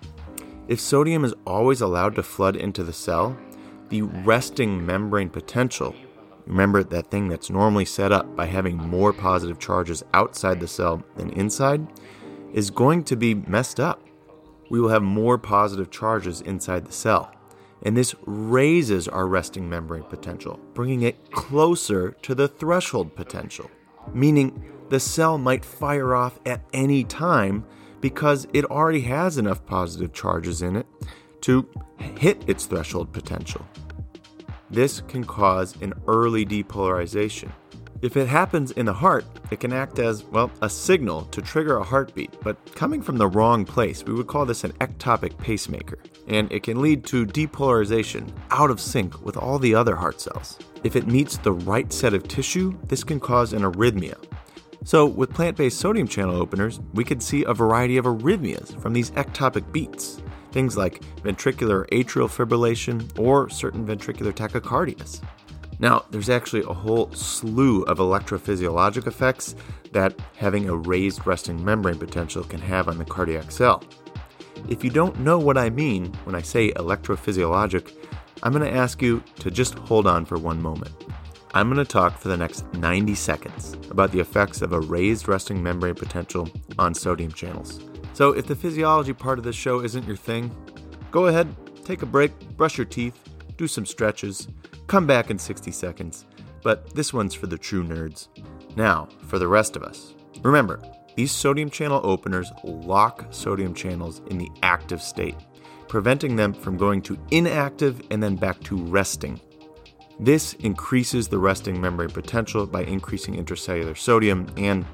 If 0.69 0.81
sodium 0.81 1.25
is 1.25 1.35
always 1.47 1.81
allowed 1.81 2.15
to 2.17 2.23
flood 2.23 2.57
into 2.57 2.85
the 2.85 2.93
cell, 2.93 3.37
the 3.89 4.03
resting 4.03 4.85
membrane 4.85 5.31
potential, 5.31 5.95
remember 6.47 6.83
that 6.83 7.11
thing 7.11 7.29
that's 7.29 7.51
normally 7.51 7.85
set 7.85 8.13
up 8.13 8.35
by 8.37 8.47
having 8.47 8.77
more 8.77 9.13
positive 9.13 9.59
charges 9.59 10.03
outside 10.15 10.61
the 10.61 10.69
cell 10.69 11.03
than 11.17 11.31
inside, 11.31 11.87
is 12.53 12.71
going 12.71 13.05
to 13.05 13.17
be 13.17 13.35
messed 13.35 13.81
up. 13.81 14.03
We 14.71 14.81
will 14.81 14.89
have 14.89 15.03
more 15.03 15.39
positive 15.39 15.91
charges 15.91 16.41
inside 16.41 16.87
the 16.87 16.93
cell. 16.93 17.33
And 17.85 17.97
this 17.97 18.15
raises 18.27 19.09
our 19.09 19.27
resting 19.27 19.69
membrane 19.69 20.05
potential, 20.05 20.61
bringing 20.73 21.03
it 21.03 21.31
closer 21.33 22.13
to 22.23 22.35
the 22.35 22.49
threshold 22.49 23.17
potential, 23.17 23.71
meaning 24.15 24.71
the 24.89 25.01
cell 25.01 25.37
might 25.39 25.65
fire 25.65 26.15
off 26.15 26.39
at 26.47 26.63
any 26.73 27.03
time 27.03 27.65
because 28.01 28.47
it 28.53 28.65
already 28.67 29.01
has 29.01 29.39
enough 29.39 29.65
positive 29.65 30.13
charges 30.13 30.63
in 30.63 30.77
it 30.77 30.87
to 31.41 31.69
hit 32.19 32.43
its 32.47 32.67
threshold 32.67 33.13
potential. 33.13 33.67
This 34.73 35.03
can 35.03 35.23
cause 35.23 35.77
an 35.83 35.93
early 36.09 36.47
depolarization. 36.47 37.53
If 38.01 38.17
it 38.17 38.27
happens 38.27 38.71
in 38.71 38.87
the 38.87 38.93
heart, 38.95 39.27
it 39.51 39.61
can 39.61 39.73
act 39.73 39.99
as, 39.99 40.25
well, 40.25 40.51
a 40.63 40.71
signal 40.71 41.27
to 41.27 41.43
trigger 41.43 41.77
a 41.77 41.85
heartbeat, 41.85 42.35
but 42.43 42.57
coming 42.75 43.03
from 43.03 43.19
the 43.19 43.29
wrong 43.29 43.67
place, 43.67 44.03
we 44.03 44.15
would 44.15 44.27
call 44.27 44.47
this 44.47 44.65
an 44.65 44.73
ectopic 44.81 45.37
pacemaker, 45.37 45.99
and 46.27 46.51
it 46.51 46.63
can 46.63 46.81
lead 46.81 47.05
to 47.05 47.27
depolarization 47.27 48.33
out 48.51 48.71
of 48.71 48.81
sync 48.81 49.23
with 49.23 49.37
all 49.37 49.59
the 49.59 49.75
other 49.75 49.95
heart 49.95 50.23
cells. 50.23 50.59
If 50.83 50.97
it 50.97 51.07
meets 51.07 51.37
the 51.37 51.53
right 51.53 51.93
set 51.93 52.15
of 52.15 52.27
tissue, 52.27 52.77
this 52.89 53.05
can 53.05 53.21
cause 53.21 53.53
an 53.53 53.63
arrhythmia, 53.63 54.17
so, 54.85 55.07
with 55.07 55.33
plant 55.33 55.57
based 55.57 55.79
sodium 55.79 56.09
channel 56.09 56.35
openers, 56.35 56.81
we 56.93 57.05
could 57.05 57.23
see 57.23 57.45
a 57.45 57.55
variety 57.55 57.99
of 57.99 58.05
arrhythmias 58.05 58.81
from 58.81 58.93
these 58.93 59.13
ectopic 59.13 59.71
beats, 59.71 60.21
things 60.53 60.77
like 60.77 61.03
ventricular 61.23 61.89
atrial 61.91 62.29
fibrillation 62.29 63.19
or 63.19 63.49
certain 63.51 63.87
ventricular 63.87 64.33
tachycardias. 64.33 65.21
Now, 65.79 66.05
there's 66.11 66.31
actually 66.31 66.63
a 66.63 66.73
whole 66.73 67.11
slew 67.13 67.83
of 67.85 67.99
electrophysiologic 67.99 69.07
effects 69.07 69.57
that 69.91 70.15
having 70.37 70.69
a 70.69 70.77
raised 70.77 71.27
resting 71.27 71.63
membrane 71.65 71.99
potential 71.99 72.45
can 72.45 72.61
have 72.61 72.89
on 72.89 72.99
the 72.99 73.05
cardiac 73.05 73.51
cell. 73.51 73.83
If 74.69 74.85
you 74.85 74.91
don't 74.91 75.19
know 75.19 75.41
what 75.41 75.59
I 75.59 75.71
mean 75.71 76.13
when 76.25 76.37
I 76.37 76.43
say 76.43 76.71
electrophysiologic, 76.73 77.93
I'm 78.45 78.53
going 78.53 78.71
to 78.71 78.79
ask 78.79 79.03
you 79.03 79.25
to 79.41 79.51
just 79.51 79.75
hold 79.75 80.07
on 80.07 80.25
for 80.25 80.39
one 80.39 80.63
moment. 80.63 80.93
I'm 81.55 81.67
going 81.69 81.85
to 81.85 81.91
talk 81.91 82.17
for 82.17 82.29
the 82.29 82.37
next 82.37 82.65
90 82.75 83.15
seconds 83.15 83.77
about 83.91 84.13
the 84.13 84.21
effects 84.21 84.63
of 84.63 84.73
a 84.73 84.81
raised 84.81 85.29
resting 85.29 85.63
membrane 85.63 85.95
potential 85.95 86.49
on 86.79 86.95
sodium 86.95 87.33
channels. 87.33 87.81
So, 88.13 88.33
if 88.33 88.47
the 88.47 88.57
physiology 88.57 89.13
part 89.13 89.39
of 89.39 89.45
this 89.45 89.57
show 89.57 89.81
isn't 89.81 90.07
your 90.07 90.17
thing, 90.17 90.55
go 91.11 91.27
ahead, 91.27 91.55
take 91.85 92.03
a 92.03 92.07
break, 92.07 92.33
brush 92.57 92.77
your 92.77 92.85
teeth, 92.85 93.19
do 93.57 93.67
some 93.67 93.87
stretches, 93.87 94.49
come 94.87 95.07
back 95.07 95.31
in 95.31 95.39
60 95.39 95.71
seconds. 95.71 96.27
But 96.63 96.95
this 96.95 97.13
one's 97.13 97.35
for 97.35 97.47
the 97.47 97.59
true 97.59 97.85
nerds. 97.85 98.29
Now, 98.77 99.09
for 99.27 99.39
the 99.39 99.49
rest 99.49 99.77
of 99.77 99.83
us. 99.83 100.15
Remember, 100.43 100.81
these 101.17 101.33
sodium 101.33 101.71
channel 101.71 102.01
openers 102.05 102.51
lock 102.65 103.27
sodium 103.31 103.75
channels 103.75 104.21
in 104.31 104.39
the 104.39 104.51
active 104.63 105.03
state, 105.03 105.37
preventing 105.89 106.37
them 106.37 106.53
from 106.53 106.77
going 106.77 107.03
to 107.03 107.19
inactive 107.31 108.03
and 108.11 108.23
then 108.23 108.37
back 108.37 108.61
to 108.65 108.77
resting 108.77 109.41
this 110.23 110.53
increases 110.55 111.27
the 111.27 111.39
resting 111.39 111.81
membrane 111.81 112.09
potential 112.09 112.65
by 112.65 112.85
increasing 112.85 113.43
intracellular 113.43 113.97
sodium 113.97 114.47
and 114.57 114.87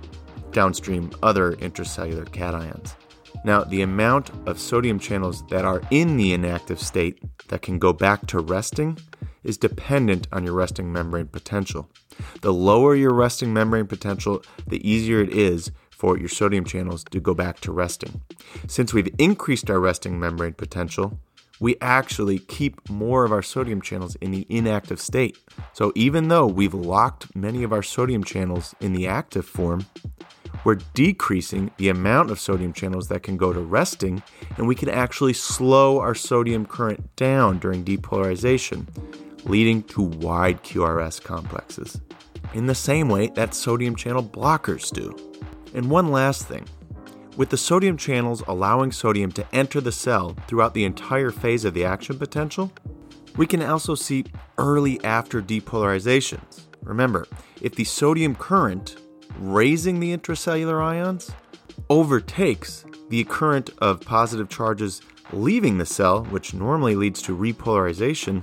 downstream 0.52 1.10
other 1.22 1.52
intracellular 1.56 2.26
cations. 2.30 2.94
Now, 3.48 3.64
the 3.64 3.80
amount 3.80 4.30
of 4.46 4.60
sodium 4.60 4.98
channels 4.98 5.42
that 5.46 5.64
are 5.64 5.80
in 5.90 6.18
the 6.18 6.34
inactive 6.34 6.78
state 6.78 7.18
that 7.48 7.62
can 7.62 7.78
go 7.78 7.94
back 7.94 8.26
to 8.26 8.40
resting 8.40 8.98
is 9.42 9.56
dependent 9.56 10.28
on 10.30 10.44
your 10.44 10.52
resting 10.52 10.92
membrane 10.92 11.28
potential. 11.28 11.88
The 12.42 12.52
lower 12.52 12.94
your 12.94 13.14
resting 13.14 13.54
membrane 13.54 13.86
potential, 13.86 14.42
the 14.66 14.86
easier 14.86 15.22
it 15.22 15.30
is 15.30 15.72
for 15.88 16.18
your 16.18 16.28
sodium 16.28 16.66
channels 16.66 17.04
to 17.04 17.20
go 17.20 17.32
back 17.32 17.58
to 17.60 17.72
resting. 17.72 18.20
Since 18.66 18.92
we've 18.92 19.14
increased 19.16 19.70
our 19.70 19.80
resting 19.80 20.20
membrane 20.20 20.52
potential, 20.52 21.18
we 21.58 21.76
actually 21.80 22.40
keep 22.40 22.86
more 22.90 23.24
of 23.24 23.32
our 23.32 23.40
sodium 23.40 23.80
channels 23.80 24.14
in 24.16 24.30
the 24.30 24.46
inactive 24.50 25.00
state. 25.00 25.38
So 25.72 25.90
even 25.94 26.28
though 26.28 26.46
we've 26.46 26.74
locked 26.74 27.34
many 27.34 27.62
of 27.62 27.72
our 27.72 27.82
sodium 27.82 28.24
channels 28.24 28.74
in 28.78 28.92
the 28.92 29.06
active 29.06 29.46
form, 29.46 29.86
we're 30.64 30.78
decreasing 30.94 31.70
the 31.76 31.88
amount 31.88 32.30
of 32.30 32.40
sodium 32.40 32.72
channels 32.72 33.08
that 33.08 33.22
can 33.22 33.36
go 33.36 33.52
to 33.52 33.60
resting, 33.60 34.22
and 34.56 34.66
we 34.66 34.74
can 34.74 34.88
actually 34.88 35.32
slow 35.32 36.00
our 36.00 36.14
sodium 36.14 36.66
current 36.66 37.14
down 37.16 37.58
during 37.58 37.84
depolarization, 37.84 38.86
leading 39.44 39.82
to 39.84 40.02
wide 40.02 40.62
QRS 40.62 41.22
complexes. 41.22 42.00
In 42.54 42.66
the 42.66 42.74
same 42.74 43.08
way 43.08 43.28
that 43.28 43.54
sodium 43.54 43.94
channel 43.94 44.22
blockers 44.22 44.92
do. 44.92 45.16
And 45.74 45.90
one 45.90 46.10
last 46.10 46.46
thing 46.46 46.66
with 47.38 47.50
the 47.50 47.56
sodium 47.56 47.96
channels 47.96 48.42
allowing 48.48 48.90
sodium 48.90 49.30
to 49.30 49.46
enter 49.54 49.80
the 49.80 49.92
cell 49.92 50.36
throughout 50.48 50.74
the 50.74 50.84
entire 50.84 51.30
phase 51.30 51.64
of 51.64 51.72
the 51.72 51.84
action 51.84 52.18
potential, 52.18 52.72
we 53.36 53.46
can 53.46 53.62
also 53.62 53.94
see 53.94 54.24
early 54.58 55.02
after 55.04 55.40
depolarizations. 55.40 56.62
Remember, 56.82 57.28
if 57.62 57.76
the 57.76 57.84
sodium 57.84 58.34
current 58.34 58.96
raising 59.38 60.00
the 60.00 60.16
intracellular 60.16 60.82
ions 60.82 61.30
overtakes 61.88 62.84
the 63.08 63.24
current 63.24 63.70
of 63.78 64.00
positive 64.00 64.48
charges 64.48 65.00
leaving 65.32 65.78
the 65.78 65.86
cell, 65.86 66.24
which 66.24 66.54
normally 66.54 66.94
leads 66.94 67.22
to 67.22 67.36
repolarization, 67.36 68.42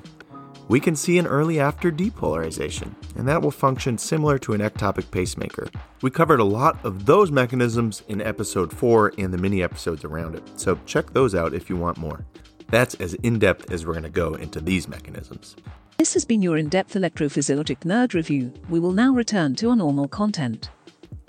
we 0.67 0.79
can 0.79 0.95
see 0.95 1.19
an 1.19 1.27
early 1.27 1.59
after 1.59 1.91
depolarization, 1.91 2.95
and 3.15 3.27
that 3.27 3.41
will 3.41 3.51
function 3.51 3.97
similar 3.97 4.39
to 4.39 4.53
an 4.53 4.61
ectopic 4.61 5.11
pacemaker. 5.11 5.67
We 6.01 6.09
covered 6.09 6.39
a 6.39 6.45
lot 6.45 6.83
of 6.83 7.05
those 7.05 7.31
mechanisms 7.31 8.01
in 8.07 8.21
episode 8.21 8.73
4 8.73 9.13
and 9.17 9.33
the 9.33 9.37
mini 9.37 9.61
episodes 9.61 10.03
around 10.03 10.35
it, 10.35 10.43
so 10.59 10.79
check 10.85 11.11
those 11.13 11.35
out 11.35 11.53
if 11.53 11.69
you 11.69 11.77
want 11.77 11.97
more. 11.97 12.25
That's 12.69 12.95
as 12.95 13.13
in 13.15 13.37
depth 13.37 13.71
as 13.71 13.85
we're 13.85 13.93
going 13.93 14.03
to 14.03 14.09
go 14.09 14.33
into 14.33 14.59
these 14.59 14.87
mechanisms. 14.87 15.55
This 15.97 16.15
has 16.15 16.25
been 16.25 16.41
your 16.41 16.57
in 16.57 16.67
depth 16.67 16.95
electrophysiologic 16.95 17.81
nerd 17.81 18.13
review. 18.13 18.51
We 18.67 18.79
will 18.79 18.91
now 18.91 19.13
return 19.13 19.55
to 19.55 19.69
our 19.69 19.75
normal 19.75 20.07
content. 20.07 20.69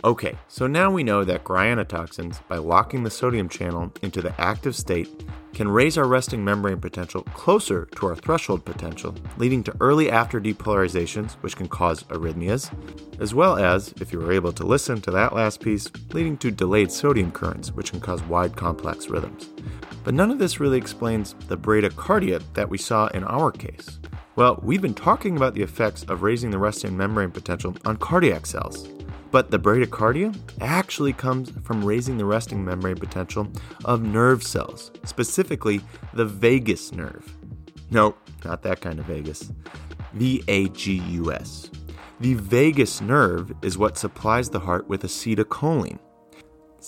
Okay, 0.05 0.37
so 0.47 0.67
now 0.67 0.91
we 0.91 1.03
know 1.03 1.25
that 1.25 1.43
guaianotoxins, 1.43 2.47
by 2.49 2.59
locking 2.59 3.03
the 3.03 3.11
sodium 3.11 3.49
channel 3.49 3.91
into 4.03 4.21
the 4.21 4.39
active 4.41 4.77
state, 4.77 5.09
can 5.55 5.69
raise 5.69 5.97
our 5.97 6.07
resting 6.07 6.45
membrane 6.45 6.79
potential 6.79 7.23
closer 7.33 7.87
to 7.97 8.07
our 8.07 8.15
threshold 8.15 8.63
potential, 8.65 9.15
leading 9.39 9.65
to 9.65 9.75
early 9.81 10.11
after 10.11 10.39
depolarizations, 10.39 11.33
which 11.41 11.57
can 11.57 11.67
cause 11.67 12.03
arrhythmias, 12.05 12.71
as 13.21 13.35
well 13.35 13.57
as, 13.57 13.95
if 13.99 14.13
you 14.13 14.19
were 14.19 14.33
able 14.33 14.53
to 14.53 14.67
listen 14.67 15.01
to 15.01 15.11
that 15.11 15.35
last 15.35 15.63
piece, 15.63 15.91
leading 16.13 16.37
to 16.37 16.51
delayed 16.51 16.93
sodium 16.93 17.33
currents, 17.33 17.73
which 17.73 17.91
can 17.91 18.01
cause 18.01 18.23
wide 18.25 18.55
complex 18.55 19.09
rhythms. 19.09 19.49
But 20.05 20.13
none 20.13 20.31
of 20.31 20.39
this 20.39 20.61
really 20.61 20.79
explains 20.79 21.35
the 21.49 21.57
bradycardia 21.57 22.43
that 22.53 22.69
we 22.69 22.77
saw 22.77 23.07
in 23.09 23.25
our 23.25 23.51
case. 23.51 23.99
Well, 24.37 24.61
we've 24.63 24.83
been 24.83 24.95
talking 24.95 25.39
about 25.39 25.55
the 25.55 25.63
effects 25.63 26.05
of 26.05 26.23
raising 26.23 26.51
the 26.51 26.59
resting 26.59 26.95
membrane 26.95 27.31
potential 27.31 27.75
on 27.87 27.97
cardiac 27.97 28.45
cells. 28.45 28.87
But 29.31 29.51
the 29.51 29.59
bradycardia 29.59 30.35
actually 30.61 31.13
comes 31.13 31.51
from 31.65 31.85
raising 31.85 32.17
the 32.17 32.25
resting 32.25 32.65
membrane 32.65 32.97
potential 32.97 33.49
of 33.85 34.03
nerve 34.03 34.43
cells, 34.43 34.93
specifically 35.05 35.81
the 36.15 36.25
vagus 36.25 36.93
nerve. 36.93 37.37
No, 37.91 38.17
not 38.45 38.63
that 38.63 38.81
kind 38.81 38.99
of 38.99 39.07
vagus. 39.07 39.53
V 40.15 40.43
A 40.49 40.69
G 40.69 40.95
U 40.95 41.33
S. 41.33 41.71
The 42.21 42.35
vagus 42.35 43.01
nerve 43.03 43.53
is 43.61 43.77
what 43.77 43.99
supplies 43.99 44.49
the 44.49 44.61
heart 44.61 44.89
with 44.89 45.03
acetylcholine. 45.03 45.99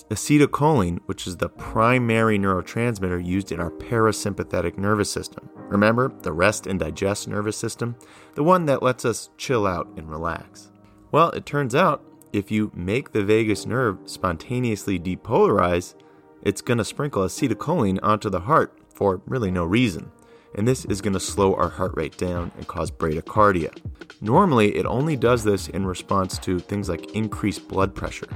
acetylcholine, 0.09 0.99
which 1.05 1.27
is 1.27 1.37
the 1.37 1.49
primary 1.49 2.39
neurotransmitter 2.39 3.23
used 3.23 3.51
in 3.51 3.59
our 3.59 3.69
parasympathetic 3.69 4.77
nervous 4.77 5.11
system. 5.11 5.49
Remember, 5.55 6.11
the 6.23 6.31
rest 6.31 6.65
and 6.65 6.79
digest 6.79 7.27
nervous 7.27 7.57
system? 7.57 7.95
The 8.33 8.43
one 8.43 8.65
that 8.65 8.81
lets 8.81 9.05
us 9.05 9.29
chill 9.37 9.67
out 9.67 9.87
and 9.97 10.09
relax. 10.09 10.71
Well, 11.11 11.29
it 11.31 11.45
turns 11.45 11.75
out 11.75 12.03
if 12.33 12.51
you 12.51 12.71
make 12.75 13.11
the 13.11 13.23
vagus 13.23 13.65
nerve 13.65 13.97
spontaneously 14.05 14.99
depolarize, 14.99 15.95
it's 16.41 16.61
going 16.61 16.77
to 16.77 16.85
sprinkle 16.85 17.23
acetylcholine 17.23 17.99
onto 18.01 18.29
the 18.29 18.41
heart 18.41 18.77
for 18.93 19.21
really 19.25 19.51
no 19.51 19.65
reason. 19.65 20.11
And 20.55 20.67
this 20.67 20.85
is 20.85 21.01
going 21.01 21.13
to 21.13 21.19
slow 21.19 21.55
our 21.55 21.69
heart 21.69 21.93
rate 21.95 22.17
down 22.17 22.51
and 22.57 22.67
cause 22.67 22.89
bradycardia. 22.89 23.77
Normally, 24.21 24.75
it 24.75 24.85
only 24.85 25.15
does 25.15 25.43
this 25.43 25.67
in 25.67 25.85
response 25.85 26.37
to 26.39 26.59
things 26.59 26.89
like 26.89 27.15
increased 27.15 27.67
blood 27.67 27.93
pressure, 27.93 28.27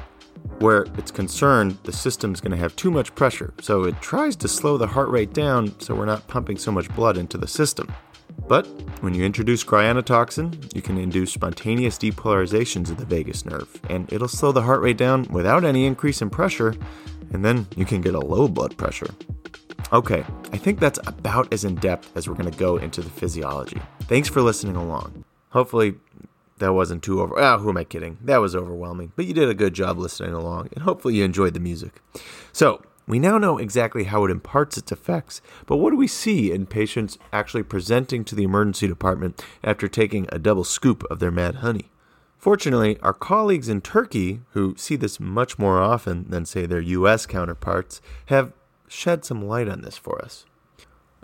where 0.59 0.83
it's 0.97 1.11
concerned 1.11 1.77
the 1.83 1.91
system's 1.91 2.39
going 2.39 2.51
to 2.51 2.57
have 2.57 2.75
too 2.75 2.91
much 2.91 3.15
pressure, 3.15 3.53
so 3.61 3.83
it 3.83 3.99
tries 4.01 4.35
to 4.37 4.47
slow 4.47 4.77
the 4.77 4.87
heart 4.87 5.09
rate 5.09 5.33
down 5.33 5.77
so 5.79 5.95
we're 5.95 6.05
not 6.05 6.27
pumping 6.27 6.57
so 6.57 6.71
much 6.71 6.93
blood 6.95 7.17
into 7.17 7.37
the 7.37 7.47
system. 7.47 7.91
But 8.47 8.65
when 9.01 9.13
you 9.13 9.23
introduce 9.23 9.63
cryanotoxin, 9.63 10.75
you 10.75 10.81
can 10.81 10.97
induce 10.97 11.31
spontaneous 11.31 11.97
depolarizations 11.97 12.89
of 12.89 12.97
the 12.97 13.05
vagus 13.05 13.45
nerve, 13.45 13.79
and 13.89 14.11
it'll 14.11 14.27
slow 14.27 14.51
the 14.51 14.61
heart 14.63 14.81
rate 14.81 14.97
down 14.97 15.23
without 15.29 15.63
any 15.63 15.85
increase 15.85 16.21
in 16.21 16.29
pressure, 16.29 16.75
and 17.31 17.43
then 17.43 17.67
you 17.75 17.85
can 17.85 18.01
get 18.01 18.15
a 18.15 18.19
low 18.19 18.47
blood 18.47 18.77
pressure. 18.77 19.13
Okay, 19.91 20.25
I 20.51 20.57
think 20.57 20.79
that's 20.79 20.99
about 21.05 21.53
as 21.53 21.63
in 21.63 21.75
depth 21.75 22.15
as 22.17 22.27
we're 22.27 22.35
going 22.35 22.51
to 22.51 22.57
go 22.57 22.77
into 22.77 23.01
the 23.01 23.09
physiology. 23.09 23.81
Thanks 24.01 24.27
for 24.27 24.41
listening 24.41 24.75
along. 24.75 25.23
Hopefully, 25.49 25.95
that 26.57 26.73
wasn't 26.73 27.03
too 27.03 27.21
over. 27.21 27.39
Ah, 27.39 27.57
who 27.57 27.69
am 27.69 27.77
I 27.77 27.83
kidding? 27.83 28.17
That 28.21 28.37
was 28.37 28.55
overwhelming, 28.55 29.11
but 29.15 29.25
you 29.25 29.33
did 29.33 29.49
a 29.49 29.53
good 29.53 29.73
job 29.73 29.97
listening 29.97 30.33
along, 30.33 30.69
and 30.73 30.83
hopefully, 30.83 31.15
you 31.15 31.23
enjoyed 31.23 31.53
the 31.53 31.59
music. 31.59 32.01
So, 32.51 32.81
we 33.05 33.19
now 33.19 33.37
know 33.37 33.57
exactly 33.57 34.05
how 34.05 34.23
it 34.23 34.31
imparts 34.31 34.77
its 34.77 34.91
effects, 34.91 35.41
but 35.65 35.77
what 35.77 35.89
do 35.89 35.97
we 35.97 36.07
see 36.07 36.51
in 36.51 36.65
patients 36.65 37.17
actually 37.31 37.63
presenting 37.63 38.23
to 38.25 38.35
the 38.35 38.43
emergency 38.43 38.87
department 38.87 39.43
after 39.63 39.87
taking 39.87 40.27
a 40.31 40.39
double 40.39 40.63
scoop 40.63 41.03
of 41.11 41.19
their 41.19 41.31
mad 41.31 41.55
honey? 41.55 41.89
Fortunately, 42.37 42.99
our 42.99 43.13
colleagues 43.13 43.69
in 43.69 43.81
Turkey, 43.81 44.41
who 44.51 44.75
see 44.77 44.95
this 44.95 45.19
much 45.19 45.57
more 45.57 45.81
often 45.81 46.29
than, 46.29 46.45
say, 46.45 46.65
their 46.65 46.81
US 46.81 47.25
counterparts, 47.25 48.01
have 48.25 48.53
shed 48.87 49.23
some 49.23 49.45
light 49.47 49.69
on 49.69 49.81
this 49.81 49.97
for 49.97 50.21
us. 50.21 50.45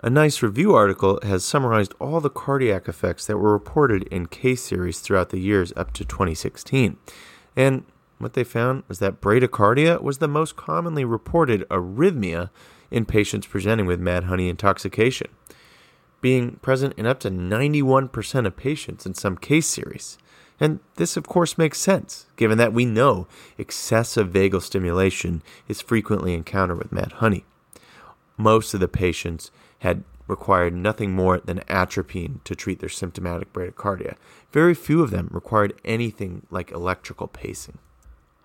A 0.02 0.08
nice 0.08 0.42
review 0.42 0.74
article 0.74 1.20
has 1.22 1.44
summarized 1.44 1.92
all 2.00 2.20
the 2.20 2.30
cardiac 2.30 2.88
effects 2.88 3.26
that 3.26 3.36
were 3.36 3.52
reported 3.52 4.04
in 4.04 4.26
case 4.26 4.62
series 4.62 5.00
throughout 5.00 5.28
the 5.28 5.38
years 5.38 5.74
up 5.76 5.92
to 5.92 6.06
2016. 6.06 6.96
And 7.54 7.84
what 8.20 8.34
they 8.34 8.44
found 8.44 8.84
was 8.86 8.98
that 8.98 9.20
bradycardia 9.20 10.00
was 10.02 10.18
the 10.18 10.28
most 10.28 10.56
commonly 10.56 11.04
reported 11.04 11.66
arrhythmia 11.68 12.50
in 12.90 13.06
patients 13.06 13.46
presenting 13.46 13.86
with 13.86 13.98
mad 14.00 14.24
honey 14.24 14.48
intoxication, 14.48 15.28
being 16.20 16.56
present 16.56 16.94
in 16.96 17.06
up 17.06 17.18
to 17.20 17.30
91% 17.30 18.46
of 18.46 18.56
patients 18.56 19.06
in 19.06 19.14
some 19.14 19.36
case 19.36 19.66
series. 19.66 20.18
And 20.58 20.80
this, 20.96 21.16
of 21.16 21.26
course, 21.26 21.56
makes 21.56 21.80
sense, 21.80 22.26
given 22.36 22.58
that 22.58 22.74
we 22.74 22.84
know 22.84 23.26
excessive 23.56 24.28
vagal 24.28 24.62
stimulation 24.62 25.42
is 25.66 25.80
frequently 25.80 26.34
encountered 26.34 26.78
with 26.78 26.92
mad 26.92 27.12
honey. 27.12 27.46
Most 28.36 28.74
of 28.74 28.80
the 28.80 28.88
patients 28.88 29.50
had 29.78 30.04
required 30.26 30.74
nothing 30.74 31.12
more 31.12 31.38
than 31.38 31.62
atropine 31.68 32.40
to 32.44 32.54
treat 32.54 32.80
their 32.80 32.88
symptomatic 32.88 33.52
bradycardia. 33.52 34.16
Very 34.52 34.74
few 34.74 35.02
of 35.02 35.10
them 35.10 35.28
required 35.32 35.80
anything 35.84 36.46
like 36.50 36.70
electrical 36.70 37.26
pacing. 37.26 37.78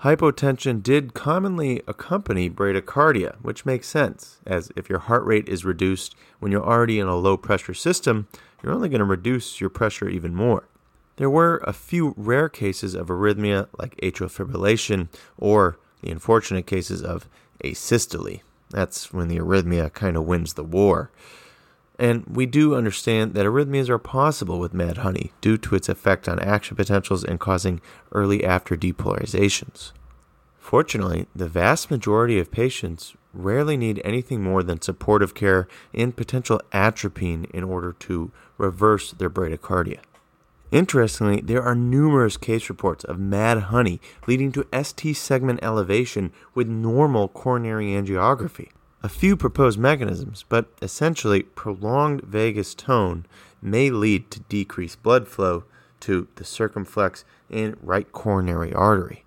Hypotension 0.06 0.84
did 0.84 1.16
commonly 1.16 1.82
accompany 1.88 2.48
bradycardia, 2.48 3.42
which 3.42 3.66
makes 3.66 3.88
sense, 3.88 4.38
as 4.46 4.72
if 4.76 4.88
your 4.88 5.00
heart 5.00 5.26
rate 5.26 5.50
is 5.50 5.66
reduced 5.66 6.14
when 6.38 6.52
you're 6.52 6.64
already 6.64 7.00
in 7.00 7.08
a 7.08 7.16
low 7.16 7.36
pressure 7.38 7.74
system, 7.74 8.28
you're 8.62 8.72
only 8.72 8.88
going 8.88 9.00
to 9.00 9.04
reduce 9.06 9.60
your 9.60 9.72
pressure 9.72 10.08
even 10.08 10.36
more. 10.36 10.68
There 11.16 11.28
were 11.28 11.60
a 11.64 11.74
few 11.74 12.14
rare 12.18 12.50
cases 12.50 12.94
of 12.94 13.08
arrhythmia 13.08 13.68
like 13.80 13.96
atrial 13.96 14.30
fibrillation 14.30 15.08
or 15.40 15.80
the 16.04 16.12
unfortunate 16.12 16.68
cases 16.68 17.02
of 17.02 17.28
asystole. 17.64 18.42
That's 18.70 19.12
when 19.12 19.28
the 19.28 19.40
arrhythmia 19.40 19.92
kind 19.94 20.18
of 20.18 20.26
wins 20.26 20.54
the 20.54 20.64
war. 20.64 21.10
And 21.98 22.26
we 22.28 22.46
do 22.46 22.76
understand 22.76 23.34
that 23.34 23.46
arrhythmias 23.46 23.90
are 23.90 23.98
possible 23.98 24.60
with 24.60 24.74
mad 24.74 24.98
honey 24.98 25.32
due 25.40 25.58
to 25.60 25.76
its 25.76 25.88
effect 25.88 26.28
on 26.28 26.40
action 26.40 26.76
potentials 26.76 27.24
and 27.24 27.40
causing 27.40 27.80
early 28.12 28.44
after 28.44 28.76
depolarizations. 28.76 29.92
Fortunately, 30.60 31.28
the 31.36 31.48
vast 31.48 31.92
majority 31.92 32.40
of 32.40 32.52
patients 32.52 33.14
rarely 33.34 33.78
need 33.78 34.02
anything 34.04 34.42
more 34.42 34.64
than 34.64 34.82
supportive 34.82 35.36
care 35.36 35.68
and 35.94 36.16
potential 36.16 36.60
atropine 36.74 37.46
in 37.54 37.64
order 37.64 37.94
to 37.94 38.32
reverse 38.58 39.12
their 39.12 39.30
bradycardia. 39.30 40.00
Interestingly, 40.72 41.40
there 41.42 41.62
are 41.62 41.76
numerous 41.76 42.36
case 42.36 42.68
reports 42.68 43.04
of 43.04 43.20
mad 43.20 43.64
honey 43.64 44.02
leading 44.28 44.52
to 44.54 44.68
ST 44.74 45.16
segment 45.16 45.60
elevation 45.62 46.34
with 46.54 46.68
normal 46.68 47.28
coronary 47.28 47.90
angiography 47.90 48.70
a 49.04 49.10
few 49.10 49.38
proposed 49.38 49.78
mechanisms, 49.78 50.46
but 50.48 50.70
essentially 50.82 51.44
prolonged 51.44 52.22
vagus 52.22 52.74
tone 52.74 53.26
may 53.62 53.90
lead 53.90 54.32
to 54.32 54.40
decreased 54.42 55.04
blood 55.04 55.28
flow 55.28 55.64
to 56.02 56.28
the 56.36 56.44
circumflex 56.44 57.26
and 57.50 57.76
right 57.82 58.12
coronary 58.12 58.74
artery. 58.74 59.26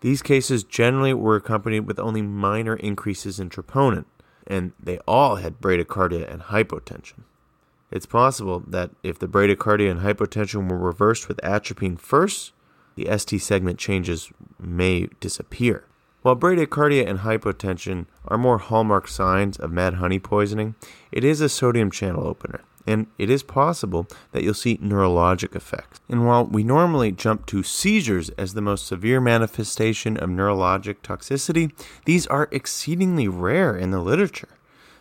These 0.00 0.22
cases 0.22 0.64
generally 0.64 1.14
were 1.14 1.36
accompanied 1.36 1.86
with 1.86 1.98
only 1.98 2.20
minor 2.20 2.76
increases 2.76 3.40
in 3.40 3.48
troponin, 3.48 4.04
and 4.46 4.72
they 4.78 4.98
all 5.08 5.36
had 5.36 5.60
bradycardia 5.60 6.30
and 6.30 6.42
hypotension. 6.42 7.24
It's 7.90 8.06
possible 8.06 8.62
that 8.66 8.90
if 9.02 9.18
the 9.18 9.28
bradycardia 9.28 9.90
and 9.90 10.00
hypotension 10.00 10.68
were 10.68 10.78
reversed 10.78 11.28
with 11.28 11.42
atropine 11.42 11.96
first, 11.96 12.52
the 12.96 13.06
ST 13.16 13.40
segment 13.40 13.78
changes 13.78 14.30
may 14.58 15.08
disappear. 15.20 15.84
While 16.24 16.36
bradycardia 16.36 17.06
and 17.06 17.18
hypotension 17.18 18.06
are 18.26 18.38
more 18.38 18.56
hallmark 18.56 19.08
signs 19.08 19.58
of 19.58 19.70
mad 19.70 19.96
honey 19.96 20.18
poisoning, 20.18 20.74
it 21.12 21.22
is 21.22 21.42
a 21.42 21.50
sodium 21.50 21.90
channel 21.90 22.26
opener, 22.26 22.62
and 22.86 23.08
it 23.18 23.28
is 23.28 23.42
possible 23.42 24.06
that 24.32 24.42
you'll 24.42 24.54
see 24.54 24.78
neurologic 24.78 25.54
effects. 25.54 26.00
And 26.08 26.26
while 26.26 26.46
we 26.46 26.64
normally 26.64 27.12
jump 27.12 27.44
to 27.48 27.62
seizures 27.62 28.30
as 28.38 28.54
the 28.54 28.62
most 28.62 28.86
severe 28.86 29.20
manifestation 29.20 30.16
of 30.16 30.30
neurologic 30.30 31.02
toxicity, 31.02 31.72
these 32.06 32.26
are 32.28 32.48
exceedingly 32.50 33.28
rare 33.28 33.76
in 33.76 33.90
the 33.90 34.00
literature. 34.00 34.56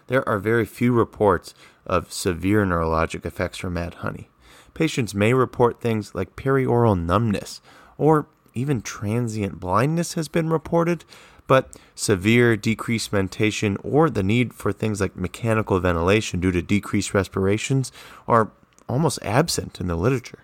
There 0.07 0.27
are 0.27 0.39
very 0.39 0.65
few 0.65 0.91
reports 0.91 1.55
of 1.85 2.11
severe 2.11 2.65
neurologic 2.65 3.25
effects 3.25 3.59
from 3.59 3.75
mad 3.75 3.93
honey. 3.93 4.29
Patients 4.73 5.15
may 5.15 5.33
report 5.33 5.79
things 5.79 6.13
like 6.13 6.35
perioral 6.35 7.01
numbness 7.01 7.61
or 7.97 8.27
even 8.53 8.81
transient 8.81 9.59
blindness 9.59 10.13
has 10.13 10.27
been 10.27 10.49
reported, 10.49 11.05
but 11.47 11.75
severe 11.95 12.55
decreased 12.55 13.11
mentation 13.11 13.77
or 13.83 14.09
the 14.09 14.23
need 14.23 14.53
for 14.53 14.71
things 14.71 15.01
like 15.01 15.15
mechanical 15.15 15.79
ventilation 15.79 16.39
due 16.39 16.51
to 16.51 16.61
decreased 16.61 17.13
respirations 17.13 17.91
are 18.27 18.51
almost 18.87 19.19
absent 19.21 19.79
in 19.79 19.87
the 19.87 19.95
literature. 19.95 20.43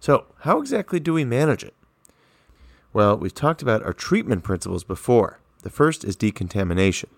So, 0.00 0.26
how 0.40 0.60
exactly 0.60 1.00
do 1.00 1.14
we 1.14 1.24
manage 1.24 1.64
it? 1.64 1.74
Well, 2.92 3.16
we've 3.16 3.34
talked 3.34 3.62
about 3.62 3.82
our 3.82 3.92
treatment 3.92 4.44
principles 4.44 4.84
before. 4.84 5.40
The 5.62 5.70
first 5.70 6.04
is 6.04 6.14
decontamination. 6.14 7.10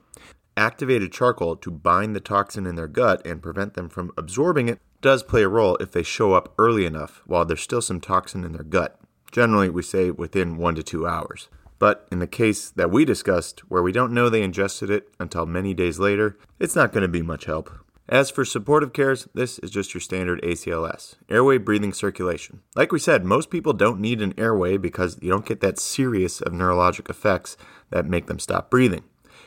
Activated 0.57 1.13
charcoal 1.13 1.57
to 1.57 1.71
bind 1.71 2.17
the 2.17 2.21
toxin 2.21 2.67
in 2.67 2.77
their 2.77 2.87
gut 2.87 3.27
and 3.27 3.43
prevent 3.43 3.75
them 3.75 3.89
from 3.89 4.13
absorbing 4.17 4.69
it 4.69 4.79
does 5.03 5.23
play 5.23 5.43
a 5.43 5.49
role 5.49 5.77
if 5.77 5.93
they 5.93 6.03
show 6.03 6.33
up 6.33 6.55
early 6.59 6.87
enough 6.87 7.21
while 7.27 7.45
there's 7.45 7.61
still 7.61 7.83
some 7.83 8.01
toxin 8.01 8.45
in 8.45 8.53
their 8.53 8.63
gut. 8.63 8.99
Generally, 9.33 9.71
we 9.71 9.83
say 9.83 10.11
within 10.11 10.57
one 10.57 10.75
to 10.75 10.83
two 10.83 11.07
hours. 11.07 11.49
But 11.79 12.09
in 12.11 12.21
the 12.21 12.27
case 12.27 12.71
that 12.71 12.91
we 12.91 13.05
discussed, 13.05 13.61
where 13.69 13.83
we 13.83 13.93
don't 13.93 14.13
know 14.13 14.29
they 14.29 14.43
ingested 14.43 14.91
it 14.91 15.09
until 15.21 15.45
many 15.45 15.75
days 15.75 15.99
later, 15.99 16.39
it's 16.59 16.77
not 16.77 16.93
going 16.93 17.03
to 17.03 17.09
be 17.09 17.23
much 17.23 17.45
help. 17.45 17.71
As 18.09 18.31
for 18.31 18.45
supportive 18.45 18.93
cares, 18.93 19.27
this 19.35 19.59
is 19.59 19.71
just 19.71 19.93
your 19.93 20.01
standard 20.01 20.41
ACLS, 20.43 21.17
airway 21.29 21.59
breathing 21.59 21.93
circulation. 21.93 22.61
Like 22.77 22.93
we 22.93 23.01
said, 23.01 23.25
most 23.25 23.51
people 23.51 23.73
don't 23.73 24.01
need 24.01 24.23
an 24.23 24.33
airway 24.39 24.77
because 24.77 25.19
you 25.21 25.29
don't 25.29 25.45
get 25.45 25.61
that 25.61 25.79
serious 25.79 26.41
of 26.41 26.53
neurologic 26.53 27.11
effects 27.11 27.57
that 27.91 28.07
make 28.07 28.27
them 28.27 28.39
stop 28.39 28.71
breathing. 28.71 29.03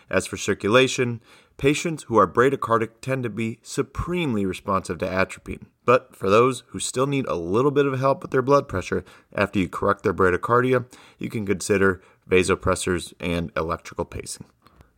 As 0.09 0.27
for 0.27 0.35
circulation, 0.35 1.21
patients 1.59 2.03
who 2.03 2.17
are 2.17 2.25
bradycardic 2.25 3.01
tend 3.01 3.21
to 3.21 3.29
be 3.29 3.59
supremely 3.61 4.45
responsive 4.45 4.97
to 4.97 5.05
atropine. 5.07 5.67
But 5.85 6.15
for 6.15 6.29
those 6.29 6.63
who 6.67 6.79
still 6.79 7.05
need 7.05 7.27
a 7.27 7.35
little 7.35 7.69
bit 7.69 7.85
of 7.85 7.99
help 7.99 8.23
with 8.23 8.31
their 8.31 8.41
blood 8.41 8.67
pressure 8.67 9.03
after 9.35 9.59
you 9.59 9.69
correct 9.69 10.01
their 10.01 10.13
bradycardia, 10.13 10.85
you 11.19 11.29
can 11.29 11.45
consider 11.45 12.01
vasopressors 12.27 13.13
and 13.19 13.51
electrical 13.55 14.05
pacing. 14.05 14.47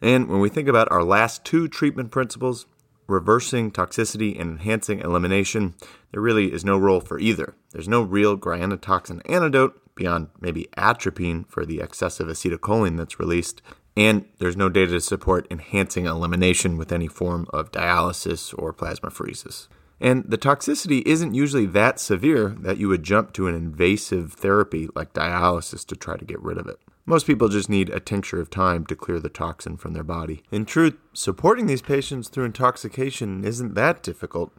And 0.02 0.30
when 0.30 0.39
we 0.39 0.50
think 0.50 0.67
about 0.67 0.91
our 0.91 1.04
last 1.04 1.43
two 1.43 1.67
treatment 1.67 2.12
principles, 2.12 2.65
reversing 3.08 3.71
toxicity 3.71 4.39
and 4.39 4.52
enhancing 4.52 5.00
elimination, 5.00 5.76
there 6.12 6.21
really 6.21 6.54
is 6.54 6.63
no 6.63 6.78
role 6.78 7.02
for 7.02 7.19
either. 7.19 7.56
There's 7.71 7.88
no 7.88 8.02
real 8.02 8.38
cryanotoxin 8.38 9.21
antidote 9.30 9.95
beyond 9.95 10.30
maybe 10.39 10.67
atropine 10.78 11.45
for 11.47 11.65
the 11.65 11.80
excessive 11.80 12.28
acetylcholine 12.28 12.97
that's 12.97 13.19
released, 13.19 13.62
and 13.95 14.25
there's 14.39 14.58
no 14.58 14.69
data 14.69 14.93
to 14.93 15.01
support 15.01 15.47
enhancing 15.51 16.06
elimination 16.06 16.77
with 16.77 16.91
any 16.91 17.08
form 17.08 17.47
of 17.51 17.71
dialysis 17.71 18.54
or 18.58 18.73
plasmapheresis. 18.73 19.67
And 19.99 20.25
the 20.27 20.38
toxicity 20.38 21.04
isn't 21.06 21.36
usually 21.36 21.67
that 21.67 21.99
severe 21.99 22.56
that 22.62 22.77
you 22.77 22.88
would 22.88 23.04
jump 23.04 23.34
to 23.34 23.47
an 23.47 23.56
invasive 23.56 24.34
therapy 24.34 24.89
like 24.95 25.13
dialysis 25.13 25.86
to 25.88 25.95
try 25.95 26.17
to 26.17 26.25
get 26.25 26.41
rid 26.41 26.58
of 26.58 26.67
it. 26.67 26.80
Most 27.06 27.27
people 27.27 27.49
just 27.49 27.69
need 27.69 27.89
a 27.89 27.99
tincture 27.99 28.39
of 28.39 28.49
time 28.49 28.86
to 28.86 28.95
clear 28.95 29.19
the 29.19 29.30
toxin 29.30 29.77
from 29.77 29.93
their 29.93 30.04
body. 30.04 30.43
In 30.51 30.65
truth, 30.65 30.95
supporting 31.13 31.65
these 31.65 31.82
patients 31.82 32.30
through 32.30 32.45
intoxication 32.45 33.43
isn't 33.43 33.75
that 33.75 34.01
difficult. 34.01 34.51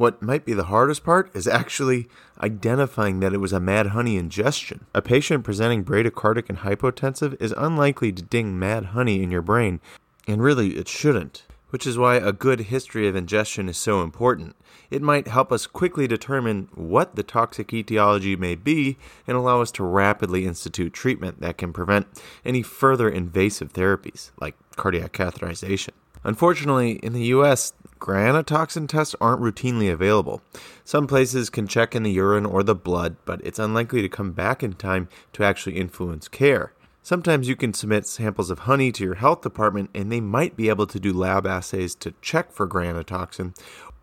What 0.00 0.22
might 0.22 0.46
be 0.46 0.54
the 0.54 0.64
hardest 0.64 1.04
part 1.04 1.30
is 1.34 1.46
actually 1.46 2.08
identifying 2.42 3.20
that 3.20 3.34
it 3.34 3.36
was 3.36 3.52
a 3.52 3.60
mad 3.60 3.88
honey 3.88 4.16
ingestion. 4.16 4.86
A 4.94 5.02
patient 5.02 5.44
presenting 5.44 5.84
bradycardic 5.84 6.48
and 6.48 6.60
hypotensive 6.60 7.36
is 7.38 7.52
unlikely 7.54 8.10
to 8.12 8.22
ding 8.22 8.58
mad 8.58 8.86
honey 8.96 9.22
in 9.22 9.30
your 9.30 9.42
brain, 9.42 9.78
and 10.26 10.42
really 10.42 10.78
it 10.78 10.88
shouldn't, 10.88 11.42
which 11.68 11.86
is 11.86 11.98
why 11.98 12.14
a 12.14 12.32
good 12.32 12.60
history 12.60 13.06
of 13.08 13.14
ingestion 13.14 13.68
is 13.68 13.76
so 13.76 14.00
important. 14.00 14.56
It 14.90 15.02
might 15.02 15.28
help 15.28 15.52
us 15.52 15.66
quickly 15.66 16.06
determine 16.06 16.70
what 16.72 17.14
the 17.14 17.22
toxic 17.22 17.70
etiology 17.74 18.36
may 18.36 18.54
be 18.54 18.96
and 19.26 19.36
allow 19.36 19.60
us 19.60 19.70
to 19.72 19.84
rapidly 19.84 20.46
institute 20.46 20.94
treatment 20.94 21.42
that 21.42 21.58
can 21.58 21.74
prevent 21.74 22.06
any 22.42 22.62
further 22.62 23.10
invasive 23.10 23.74
therapies, 23.74 24.30
like 24.40 24.54
cardiac 24.76 25.12
catheterization. 25.12 25.90
Unfortunately, 26.24 26.92
in 27.02 27.12
the 27.12 27.24
US, 27.24 27.74
Grayanotoxin 28.00 28.88
tests 28.88 29.14
aren't 29.20 29.42
routinely 29.42 29.92
available. 29.92 30.40
Some 30.84 31.06
places 31.06 31.50
can 31.50 31.66
check 31.66 31.94
in 31.94 32.02
the 32.02 32.10
urine 32.10 32.46
or 32.46 32.62
the 32.62 32.74
blood, 32.74 33.16
but 33.26 33.40
it's 33.44 33.58
unlikely 33.58 34.00
to 34.00 34.08
come 34.08 34.32
back 34.32 34.62
in 34.62 34.72
time 34.72 35.08
to 35.34 35.44
actually 35.44 35.76
influence 35.76 36.26
care. 36.26 36.72
Sometimes 37.02 37.48
you 37.48 37.56
can 37.56 37.74
submit 37.74 38.06
samples 38.06 38.50
of 38.50 38.60
honey 38.60 38.90
to 38.92 39.04
your 39.04 39.14
health 39.16 39.42
department 39.42 39.90
and 39.94 40.10
they 40.10 40.20
might 40.20 40.56
be 40.56 40.68
able 40.68 40.86
to 40.86 40.98
do 41.00 41.12
lab 41.12 41.46
assays 41.46 41.94
to 41.96 42.14
check 42.22 42.52
for 42.52 42.66
grayanotoxin, 42.66 43.54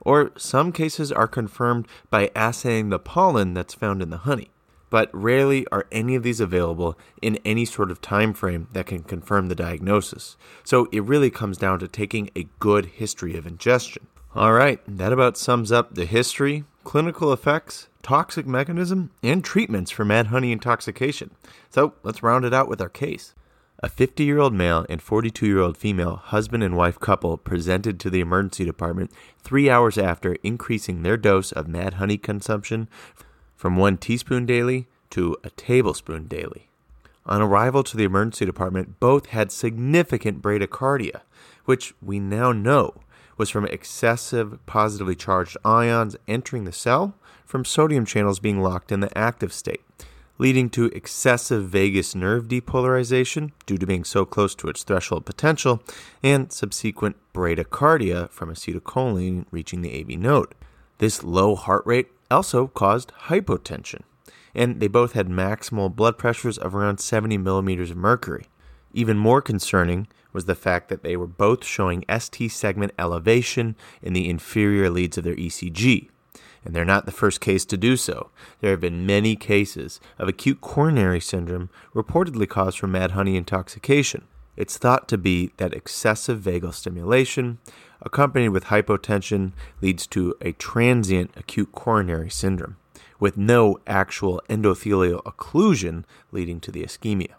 or 0.01 0.31
some 0.37 0.71
cases 0.71 1.11
are 1.11 1.27
confirmed 1.27 1.87
by 2.09 2.29
assaying 2.35 2.89
the 2.89 2.99
pollen 2.99 3.53
that's 3.53 3.73
found 3.73 4.01
in 4.01 4.11
the 4.11 4.17
honey 4.17 4.49
but 4.89 5.09
rarely 5.13 5.67
are 5.71 5.87
any 5.91 6.15
of 6.15 6.23
these 6.23 6.39
available 6.39 6.97
in 7.21 7.37
any 7.45 7.65
sort 7.65 7.91
of 7.91 8.01
time 8.01 8.33
frame 8.33 8.67
that 8.71 8.85
can 8.85 9.03
confirm 9.03 9.47
the 9.47 9.55
diagnosis. 9.55 10.37
So 10.63 10.87
it 10.91 11.03
really 11.03 11.29
comes 11.29 11.57
down 11.57 11.79
to 11.79 11.87
taking 11.87 12.29
a 12.35 12.47
good 12.59 12.85
history 12.85 13.35
of 13.35 13.45
ingestion. 13.45 14.07
All 14.35 14.53
right, 14.53 14.79
that 14.87 15.13
about 15.13 15.37
sums 15.37 15.71
up 15.71 15.95
the 15.95 16.05
history, 16.05 16.63
clinical 16.83 17.33
effects, 17.33 17.87
toxic 18.03 18.45
mechanism, 18.45 19.11
and 19.23 19.43
treatments 19.43 19.91
for 19.91 20.05
mad 20.05 20.27
honey 20.27 20.51
intoxication. 20.51 21.31
So 21.69 21.93
let's 22.03 22.23
round 22.23 22.45
it 22.45 22.53
out 22.53 22.69
with 22.69 22.79
our 22.79 22.89
case. 22.89 23.33
A 23.83 23.89
50 23.89 24.23
year 24.23 24.39
old 24.39 24.53
male 24.53 24.85
and 24.89 25.01
42 25.01 25.45
year 25.45 25.59
old 25.59 25.77
female 25.77 26.15
husband 26.15 26.63
and 26.63 26.75
wife 26.75 26.99
couple 26.99 27.37
presented 27.37 27.99
to 27.99 28.09
the 28.09 28.21
emergency 28.21 28.65
department 28.65 29.11
three 29.39 29.69
hours 29.69 29.99
after 29.99 30.33
increasing 30.41 31.03
their 31.03 31.17
dose 31.17 31.51
of 31.51 31.67
mad 31.67 31.95
honey 31.95 32.17
consumption 32.17 32.87
from 33.57 33.75
one 33.75 33.97
teaspoon 33.97 34.45
daily 34.45 34.87
to 35.09 35.35
a 35.43 35.49
tablespoon 35.49 36.27
daily. 36.27 36.69
On 37.25 37.41
arrival 37.41 37.83
to 37.83 37.97
the 37.97 38.05
emergency 38.05 38.45
department, 38.45 39.01
both 39.01 39.27
had 39.27 39.51
significant 39.51 40.41
bradycardia, 40.41 41.21
which 41.65 41.93
we 42.01 42.19
now 42.19 42.53
know 42.53 43.01
was 43.37 43.49
from 43.49 43.65
excessive 43.65 44.65
positively 44.65 45.15
charged 45.15 45.57
ions 45.65 46.15
entering 46.27 46.63
the 46.63 46.71
cell 46.71 47.15
from 47.45 47.65
sodium 47.65 48.05
channels 48.05 48.39
being 48.39 48.61
locked 48.61 48.91
in 48.91 49.01
the 49.01 49.15
active 49.17 49.53
state, 49.53 49.81
leading 50.37 50.69
to 50.69 50.85
excessive 50.85 51.67
vagus 51.69 52.15
nerve 52.15 52.47
depolarization 52.47 53.51
due 53.65 53.77
to 53.77 53.85
being 53.85 54.03
so 54.03 54.25
close 54.25 54.55
to 54.55 54.69
its 54.69 54.83
threshold 54.83 55.25
potential, 55.25 55.81
and 56.23 56.51
subsequent 56.51 57.15
bradycardia 57.33 58.29
from 58.29 58.49
acetylcholine 58.49 59.45
reaching 59.51 59.81
the 59.81 59.99
AV 59.99 60.19
node. 60.19 60.53
This 60.99 61.23
low 61.23 61.55
heart 61.55 61.85
rate 61.85 62.09
also 62.29 62.67
caused 62.67 63.13
hypotension, 63.27 64.01
and 64.53 64.79
they 64.79 64.87
both 64.87 65.13
had 65.13 65.27
maximal 65.27 65.93
blood 65.93 66.17
pressures 66.17 66.57
of 66.57 66.75
around 66.75 66.99
70 66.99 67.37
millimeters 67.37 67.91
of 67.91 67.97
mercury. 67.97 68.47
Even 68.93 69.17
more 69.17 69.41
concerning 69.41 70.07
was 70.33 70.45
the 70.45 70.55
fact 70.55 70.89
that 70.89 71.03
they 71.03 71.15
were 71.15 71.27
both 71.27 71.63
showing 71.63 72.05
ST 72.19 72.51
segment 72.51 72.91
elevation 72.97 73.75
in 74.01 74.13
the 74.13 74.29
inferior 74.29 74.89
leads 74.89 75.17
of 75.17 75.23
their 75.23 75.35
ECG. 75.35 76.09
And 76.65 76.75
they're 76.75 76.83
not 76.83 77.05
the 77.05 77.11
first 77.11 77.39
case 77.39 77.63
to 77.65 77.77
do 77.77 77.95
so. 77.95 78.29
There 78.59 78.71
have 78.71 78.81
been 78.81 79.05
many 79.05 79.35
cases 79.35 79.99
of 80.19 80.27
acute 80.27 80.59
coronary 80.59 81.21
syndrome 81.21 81.69
reportedly 81.95 82.47
caused 82.49 82.77
from 82.77 82.91
mad 82.91 83.11
honey 83.11 83.37
intoxication. 83.37 84.25
It's 84.57 84.77
thought 84.77 85.07
to 85.09 85.17
be 85.17 85.51
that 85.57 85.73
excessive 85.73 86.39
vagal 86.41 86.73
stimulation, 86.73 87.59
accompanied 88.01 88.49
with 88.49 88.65
hypotension, 88.65 89.53
leads 89.81 90.07
to 90.07 90.35
a 90.41 90.51
transient 90.53 91.31
acute 91.35 91.71
coronary 91.71 92.29
syndrome, 92.29 92.77
with 93.19 93.37
no 93.37 93.79
actual 93.87 94.41
endothelial 94.49 95.23
occlusion 95.23 96.03
leading 96.31 96.59
to 96.59 96.71
the 96.71 96.83
ischemia. 96.83 97.33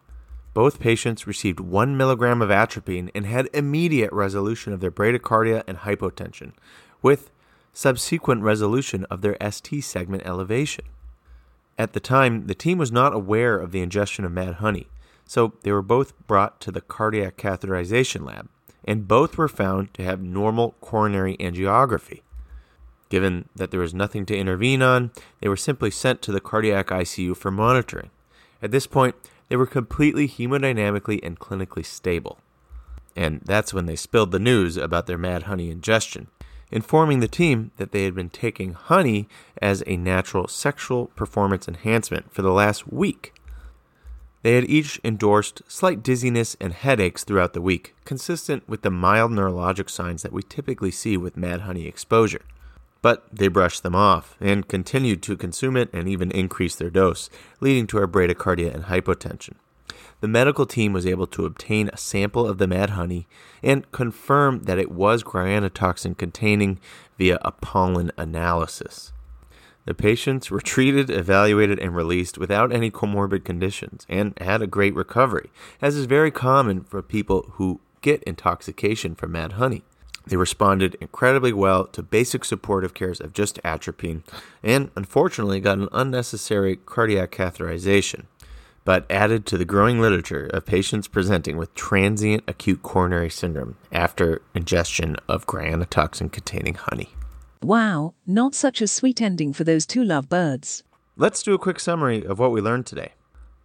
Both 0.55 0.81
patients 0.81 1.27
received 1.27 1.61
1 1.61 1.97
milligram 1.97 2.43
of 2.43 2.51
atropine 2.51 3.11
and 3.15 3.27
had 3.27 3.49
immediate 3.55 4.13
resolution 4.13 4.73
of 4.73 4.81
their 4.81 4.91
bradycardia 4.91 5.63
and 5.67 5.79
hypotension, 5.79 6.53
with 7.01 7.31
subsequent 7.73 8.43
resolution 8.43 9.05
of 9.05 9.21
their 9.21 9.37
ST 9.51 9.85
segment 9.85 10.25
elevation. 10.27 10.85
At 11.79 11.93
the 11.93 12.01
time, 12.01 12.49
the 12.49 12.57
team 12.57 12.77
was 12.77 12.91
not 12.91 13.15
aware 13.15 13.57
of 13.57 13.71
the 13.71 13.81
ingestion 13.81 14.25
of 14.25 14.33
mad 14.33 14.55
honey, 14.55 14.89
so 15.25 15.53
they 15.63 15.71
were 15.71 15.83
both 15.83 16.13
brought 16.27 16.61
to 16.63 16.73
the 16.73 16.81
cardiac 16.81 17.37
catheterization 17.37 18.27
lab, 18.27 18.49
and 18.85 19.09
both 19.09 19.37
were 19.37 19.49
found 19.49 19.93
to 19.95 20.03
have 20.03 20.23
normal 20.23 20.75
coronary 20.81 21.37
angiography. 21.39 22.23
Given 23.09 23.49
that 23.57 23.71
there 23.71 23.81
was 23.81 23.95
nothing 23.95 24.27
to 24.27 24.37
intervene 24.37 24.83
on, 24.83 25.11
they 25.41 25.49
were 25.49 25.57
simply 25.57 25.91
sent 25.91 26.21
to 26.23 26.33
the 26.33 26.41
cardiac 26.41 26.89
ICU 26.89 27.37
for 27.37 27.51
monitoring. 27.51 28.11
At 28.63 28.71
this 28.71 28.87
point, 28.87 29.15
they 29.49 29.57
were 29.57 29.67
completely 29.67 30.29
hemodynamically 30.29 31.21
and 31.23 31.39
clinically 31.39 31.85
stable. 31.85 32.39
And 33.17 33.41
that's 33.45 33.73
when 33.73 33.87
they 33.87 33.97
spilled 33.97 34.31
the 34.31 34.39
news 34.39 34.77
about 34.77 35.07
their 35.07 35.19
mad 35.19 35.45
honey 35.45 35.71
ingestion, 35.71 36.29
informing 36.71 37.21
the 37.21 37.29
team 37.29 37.71
that 37.79 37.93
they 37.93 38.05
had 38.05 38.15
been 38.15 38.31
taking 38.31 38.75
honey 38.75 39.29
as 39.61 39.83
a 39.87 39.97
natural 39.97 40.47
sexual 40.47 41.07
performance 41.17 41.67
enhancement 41.67 42.33
for 42.33 42.43
the 42.43 42.53
last 42.53 42.93
week. 42.93 43.33
They 44.43 44.55
had 44.55 44.71
each 44.71 45.01
endorsed 45.03 45.63
slight 45.67 46.03
dizziness 46.03 46.57
and 46.61 46.73
headaches 46.73 47.25
throughout 47.25 47.55
the 47.55 47.61
week, 47.61 47.95
consistent 48.05 48.69
with 48.69 48.83
the 48.83 48.91
mild 48.91 49.33
neurologic 49.33 49.91
signs 49.91 50.23
that 50.23 50.33
we 50.33 50.43
typically 50.43 50.91
see 50.91 51.17
with 51.17 51.37
mad 51.37 51.63
honey 51.63 51.87
exposure. 51.87 52.43
But 53.03 53.27
they 53.33 53.49
brushed 53.49 53.83
them 53.83 53.95
off 53.95 54.37
and 54.41 54.69
continued 54.69 55.23
to 55.25 55.37
consume 55.37 55.77
it 55.77 55.89
and 55.93 56.09
even 56.09 56.31
increase 56.31 56.75
their 56.77 56.91
dose, 56.91 57.31
leading 57.61 57.87
to 57.89 57.99
our 57.99 58.07
bradycardia 58.07 58.73
and 58.73 58.85
hypotension. 58.85 59.55
The 60.21 60.29
medical 60.29 60.67
team 60.67 60.93
was 60.93 61.07
able 61.07 61.29
to 61.29 61.45
obtain 61.45 61.91
a 61.93 61.97
sample 61.97 62.47
of 62.47 62.59
the 62.59 62.67
mad 62.67 62.91
honey 62.91 63.29
and 63.63 63.91
confirm 63.93 64.65
that 64.65 64.79
it 64.79 64.91
was 64.91 65.23
grayanotoxin 65.23 66.19
containing 66.19 66.81
via 67.17 67.39
a 67.43 67.53
pollen 67.53 68.11
analysis. 68.17 69.13
The 69.89 69.95
patients 69.95 70.51
were 70.51 70.61
treated, 70.61 71.09
evaluated, 71.09 71.79
and 71.79 71.97
released 71.97 72.37
without 72.37 72.71
any 72.71 72.91
comorbid 72.91 73.43
conditions 73.43 74.05
and 74.07 74.39
had 74.39 74.61
a 74.61 74.67
great 74.67 74.95
recovery, 74.95 75.49
as 75.81 75.97
is 75.97 76.05
very 76.05 76.31
common 76.31 76.85
for 76.85 77.01
people 77.01 77.53
who 77.53 77.81
get 78.03 78.23
intoxication 78.25 79.15
from 79.15 79.33
mad 79.33 79.53
honey. 79.53 79.85
They 80.27 80.37
responded 80.37 80.99
incredibly 81.01 81.55
well 81.55 81.87
to 81.87 82.03
basic 82.03 82.45
supportive 82.45 82.93
cares 82.93 83.19
of 83.19 83.33
just 83.33 83.61
atropine 83.65 84.25
and 84.63 84.91
unfortunately 84.95 85.59
got 85.59 85.79
an 85.79 85.89
unnecessary 85.91 86.77
cardiac 86.77 87.31
catheterization, 87.31 88.27
but 88.85 89.11
added 89.11 89.47
to 89.47 89.57
the 89.57 89.65
growing 89.65 90.03
literature 90.03 90.51
of 90.53 90.67
patients 90.67 91.09
presenting 91.09 91.57
with 91.57 91.75
transient 91.75 92.45
acute 92.47 92.83
coronary 92.83 93.31
syndrome 93.31 93.77
after 93.91 94.43
ingestion 94.55 95.17
of 95.29 95.47
grayanotoxin 95.47 96.31
containing 96.31 96.75
honey. 96.75 97.09
Wow, 97.63 98.15
not 98.27 98.55
such 98.55 98.81
a 98.81 98.87
sweet 98.87 99.21
ending 99.21 99.53
for 99.53 99.65
those 99.65 99.85
two 99.85 100.05
lovebirds. 100.05 100.85
Let's 101.17 101.43
do 101.43 101.55
a 101.55 101.59
quick 101.59 101.81
summary 101.81 102.25
of 102.25 102.39
what 102.39 102.53
we 102.53 102.61
learned 102.61 102.87
today. 102.87 103.13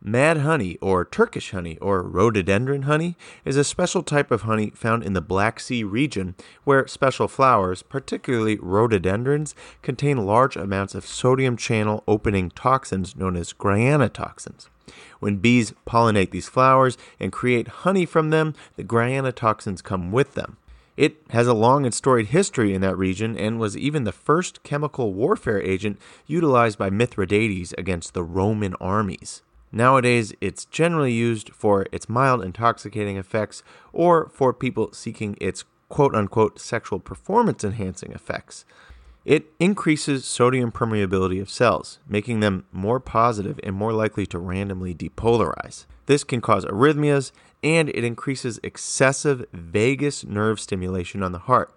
Mad 0.06 0.40
honey, 0.40 0.78
or 0.82 1.06
Turkish 1.06 1.52
honey, 1.52 1.78
or 1.78 2.02
rhododendron 2.02 2.82
honey, 2.82 3.16
is 3.46 3.56
a 3.56 3.64
special 3.64 4.04
type 4.04 4.32
of 4.32 4.42
honey 4.42 4.72
found 4.72 5.04
in 5.04 5.14
the 5.14 5.22
Black 5.22 5.62
Sea 5.62 5.86
region 5.86 6.36
where 6.66 6.86
special 6.88 7.30
flowers, 7.30 7.84
particularly 7.84 8.58
rhododendrons, 8.58 9.56
contain 9.82 10.26
large 10.26 10.58
amounts 10.58 10.94
of 10.94 11.06
sodium 11.06 11.56
channel 11.56 12.04
opening 12.06 12.50
toxins 12.50 13.16
known 13.16 13.38
as 13.38 13.54
grayanotoxins. 13.54 14.68
When 15.22 15.38
bees 15.38 15.74
pollinate 15.88 16.32
these 16.32 16.50
flowers 16.50 16.98
and 17.18 17.32
create 17.32 17.68
honey 17.70 18.06
from 18.06 18.30
them, 18.30 18.56
the 18.76 18.84
grayanotoxins 18.84 19.82
come 19.82 20.12
with 20.12 20.34
them. 20.34 20.58
It 20.96 21.18
has 21.30 21.48
a 21.48 21.54
long 21.54 21.86
and 21.86 21.94
storied 21.94 22.28
history 22.28 22.74
in 22.74 22.82
that 22.82 22.98
region 22.98 23.36
and 23.38 23.60
was 23.60 23.76
even 23.76 24.04
the 24.04 24.12
first 24.12 24.62
chemical 24.64 25.14
warfare 25.14 25.62
agent 25.62 26.00
utilized 26.28 26.78
by 26.78 26.92
Mithridates 26.92 27.74
against 27.78 28.14
the 28.14 28.24
Roman 28.24 28.76
armies. 28.76 29.42
Nowadays, 29.72 30.34
it's 30.40 30.66
generally 30.66 31.12
used 31.12 31.50
for 31.50 31.88
its 31.92 32.08
mild 32.08 32.44
intoxicating 32.44 33.18
effects 33.18 33.64
or 33.92 34.30
for 34.30 34.54
people 34.54 34.94
seeking 34.94 35.36
its 35.42 35.64
quote 35.90 36.14
unquote 36.14 36.60
sexual 36.60 37.00
performance 37.00 37.64
enhancing 37.64 38.12
effects. 38.12 38.64
It 39.26 39.54
increases 39.60 40.26
sodium 40.26 40.72
permeability 40.72 41.42
of 41.42 41.50
cells, 41.50 42.00
making 42.08 42.42
them 42.42 42.66
more 42.72 43.00
positive 43.00 43.60
and 43.64 43.76
more 43.76 43.94
likely 43.94 44.26
to 44.28 44.38
randomly 44.38 44.94
depolarize. 44.94 45.86
This 46.08 46.26
can 46.26 46.42
cause 46.42 46.66
arrhythmias 46.66 47.32
and 47.64 47.90
it 47.90 48.04
increases 48.04 48.60
excessive 48.64 49.46
vagus 49.54 50.26
nerve 50.26 50.60
stimulation 50.60 51.24
on 51.24 51.32
the 51.32 51.40
heart. 51.40 51.74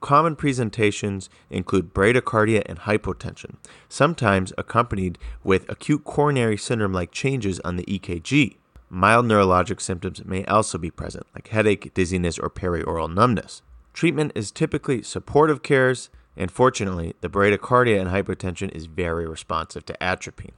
Common 0.00 0.34
presentations 0.34 1.28
include 1.50 1.94
bradycardia 1.94 2.62
and 2.66 2.80
hypotension, 2.80 3.56
sometimes 3.88 4.52
accompanied 4.58 5.18
with 5.44 5.68
acute 5.68 6.02
coronary 6.04 6.56
syndrome 6.56 6.92
like 6.92 7.12
changes 7.12 7.60
on 7.60 7.76
the 7.76 7.84
EKG. 7.84 8.56
Mild 8.88 9.26
neurologic 9.26 9.80
symptoms 9.80 10.24
may 10.24 10.44
also 10.46 10.76
be 10.76 10.90
present, 10.90 11.26
like 11.34 11.48
headache, 11.48 11.94
dizziness, 11.94 12.38
or 12.38 12.50
perioral 12.50 13.12
numbness. 13.12 13.62
Treatment 13.92 14.32
is 14.34 14.50
typically 14.50 15.02
supportive 15.02 15.62
cares, 15.62 16.10
and 16.36 16.50
fortunately, 16.50 17.14
the 17.20 17.28
bradycardia 17.28 18.00
and 18.00 18.10
hypotension 18.10 18.70
is 18.70 18.86
very 18.86 19.26
responsive 19.26 19.84
to 19.86 20.02
atropine. 20.02 20.52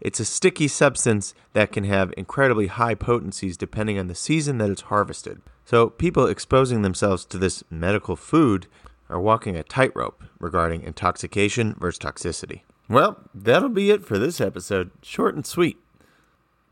It's 0.00 0.20
a 0.20 0.24
sticky 0.24 0.68
substance 0.68 1.34
that 1.52 1.72
can 1.72 1.84
have 1.84 2.14
incredibly 2.16 2.68
high 2.68 2.94
potencies 2.94 3.56
depending 3.56 3.98
on 3.98 4.06
the 4.06 4.14
season 4.14 4.58
that 4.58 4.70
it's 4.70 4.82
harvested. 4.82 5.42
So, 5.66 5.90
people 5.90 6.26
exposing 6.26 6.82
themselves 6.82 7.24
to 7.26 7.38
this 7.38 7.62
medical 7.70 8.16
food 8.16 8.66
are 9.10 9.20
walking 9.20 9.56
a 9.56 9.62
tightrope 9.62 10.24
regarding 10.38 10.82
intoxication 10.82 11.74
versus 11.78 11.98
toxicity. 11.98 12.62
Well, 12.88 13.18
that'll 13.34 13.68
be 13.68 13.90
it 13.90 14.04
for 14.04 14.18
this 14.18 14.40
episode. 14.40 14.90
Short 15.02 15.34
and 15.34 15.46
sweet. 15.46 15.78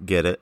Get 0.04 0.24
it? 0.24 0.40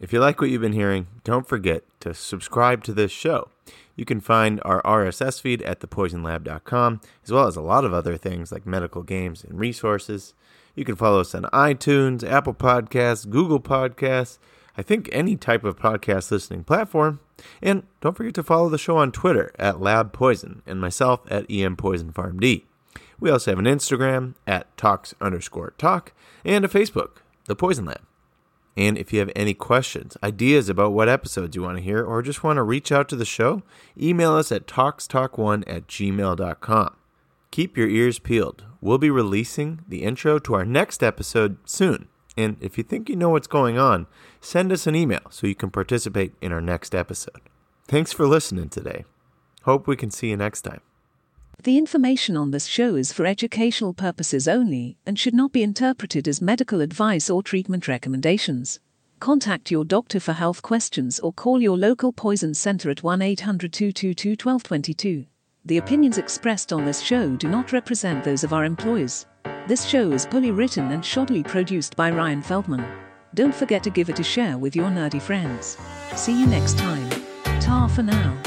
If 0.00 0.12
you 0.12 0.20
like 0.20 0.40
what 0.40 0.50
you've 0.50 0.60
been 0.60 0.72
hearing, 0.72 1.06
don't 1.24 1.48
forget 1.48 1.84
to 2.00 2.12
subscribe 2.12 2.84
to 2.84 2.92
this 2.92 3.12
show. 3.12 3.48
You 3.96 4.04
can 4.04 4.20
find 4.20 4.60
our 4.64 4.82
RSS 4.82 5.40
feed 5.40 5.62
at 5.62 5.80
thepoisonlab.com, 5.80 7.00
as 7.24 7.32
well 7.32 7.48
as 7.48 7.56
a 7.56 7.62
lot 7.62 7.84
of 7.84 7.92
other 7.92 8.16
things 8.16 8.52
like 8.52 8.66
medical 8.66 9.02
games 9.02 9.42
and 9.42 9.58
resources. 9.58 10.34
You 10.74 10.84
can 10.84 10.96
follow 10.96 11.20
us 11.20 11.34
on 11.34 11.44
iTunes, 11.44 12.22
Apple 12.22 12.54
Podcasts, 12.54 13.28
Google 13.28 13.60
Podcasts, 13.60 14.38
I 14.76 14.82
think 14.82 15.08
any 15.10 15.36
type 15.36 15.64
of 15.64 15.76
podcast 15.76 16.30
listening 16.30 16.64
platform. 16.64 17.20
And 17.62 17.84
don't 18.00 18.16
forget 18.16 18.34
to 18.34 18.42
follow 18.42 18.68
the 18.68 18.78
show 18.78 18.98
on 18.98 19.12
Twitter 19.12 19.50
at 19.58 19.80
Lab 19.80 20.12
Poison 20.12 20.62
and 20.66 20.80
myself 20.80 21.20
at 21.30 21.50
EM 21.50 21.76
Poison 21.76 22.12
Pharm 22.12 22.38
D. 22.40 22.66
We 23.18 23.30
also 23.30 23.50
have 23.50 23.58
an 23.58 23.64
Instagram 23.64 24.34
at 24.46 24.74
talks 24.76 25.14
underscore 25.20 25.72
talk 25.78 26.12
and 26.44 26.64
a 26.64 26.68
Facebook, 26.68 27.18
The 27.46 27.56
Poison 27.56 27.86
Lab. 27.86 28.02
And 28.76 28.98
if 28.98 29.12
you 29.12 29.20
have 29.20 29.30
any 29.34 29.54
questions, 29.54 30.16
ideas 30.22 30.68
about 30.68 30.92
what 30.92 31.08
episodes 31.08 31.56
you 31.56 31.62
want 31.62 31.78
to 31.78 31.84
hear, 31.84 32.04
or 32.04 32.20
just 32.20 32.44
want 32.44 32.58
to 32.58 32.62
reach 32.62 32.92
out 32.92 33.08
to 33.08 33.16
the 33.16 33.24
show, 33.24 33.62
email 33.98 34.34
us 34.34 34.52
at 34.52 34.66
talkstalk1 34.66 35.64
at 35.66 35.86
gmail.com. 35.86 36.96
Keep 37.50 37.76
your 37.76 37.88
ears 37.88 38.18
peeled. 38.18 38.64
We'll 38.80 38.98
be 38.98 39.10
releasing 39.10 39.80
the 39.88 40.02
intro 40.02 40.38
to 40.40 40.54
our 40.54 40.64
next 40.64 41.02
episode 41.02 41.56
soon. 41.64 42.08
And 42.36 42.58
if 42.60 42.76
you 42.76 42.84
think 42.84 43.08
you 43.08 43.16
know 43.16 43.30
what's 43.30 43.46
going 43.46 43.78
on, 43.78 44.06
send 44.40 44.70
us 44.70 44.86
an 44.86 44.94
email 44.94 45.22
so 45.30 45.46
you 45.46 45.54
can 45.54 45.70
participate 45.70 46.34
in 46.42 46.52
our 46.52 46.60
next 46.60 46.94
episode. 46.94 47.40
Thanks 47.88 48.12
for 48.12 48.26
listening 48.26 48.68
today. 48.68 49.04
Hope 49.62 49.86
we 49.86 49.96
can 49.96 50.10
see 50.10 50.28
you 50.28 50.36
next 50.36 50.62
time. 50.62 50.82
The 51.66 51.78
information 51.78 52.36
on 52.36 52.52
this 52.52 52.66
show 52.66 52.94
is 52.94 53.12
for 53.12 53.26
educational 53.26 53.92
purposes 53.92 54.46
only 54.46 54.98
and 55.04 55.18
should 55.18 55.34
not 55.34 55.50
be 55.50 55.64
interpreted 55.64 56.28
as 56.28 56.40
medical 56.40 56.80
advice 56.80 57.28
or 57.28 57.42
treatment 57.42 57.88
recommendations. 57.88 58.78
Contact 59.18 59.72
your 59.72 59.84
doctor 59.84 60.20
for 60.20 60.32
health 60.32 60.62
questions 60.62 61.18
or 61.18 61.32
call 61.32 61.60
your 61.60 61.76
local 61.76 62.12
poison 62.12 62.54
center 62.54 62.88
at 62.88 63.02
1 63.02 63.20
800 63.20 63.72
222 63.72 64.28
1222. 64.40 65.26
The 65.64 65.78
opinions 65.78 66.18
expressed 66.18 66.72
on 66.72 66.84
this 66.84 67.00
show 67.00 67.34
do 67.34 67.48
not 67.48 67.72
represent 67.72 68.22
those 68.22 68.44
of 68.44 68.52
our 68.52 68.64
employers. 68.64 69.26
This 69.66 69.84
show 69.84 70.12
is 70.12 70.24
poorly 70.24 70.52
written 70.52 70.92
and 70.92 71.02
shoddily 71.02 71.44
produced 71.44 71.96
by 71.96 72.12
Ryan 72.12 72.42
Feldman. 72.42 72.86
Don't 73.34 73.52
forget 73.52 73.82
to 73.82 73.90
give 73.90 74.08
it 74.08 74.20
a 74.20 74.22
share 74.22 74.56
with 74.56 74.76
your 74.76 74.88
nerdy 74.88 75.20
friends. 75.20 75.76
See 76.14 76.38
you 76.38 76.46
next 76.46 76.78
time. 76.78 77.10
Ta 77.58 77.88
for 77.88 78.04
now. 78.04 78.40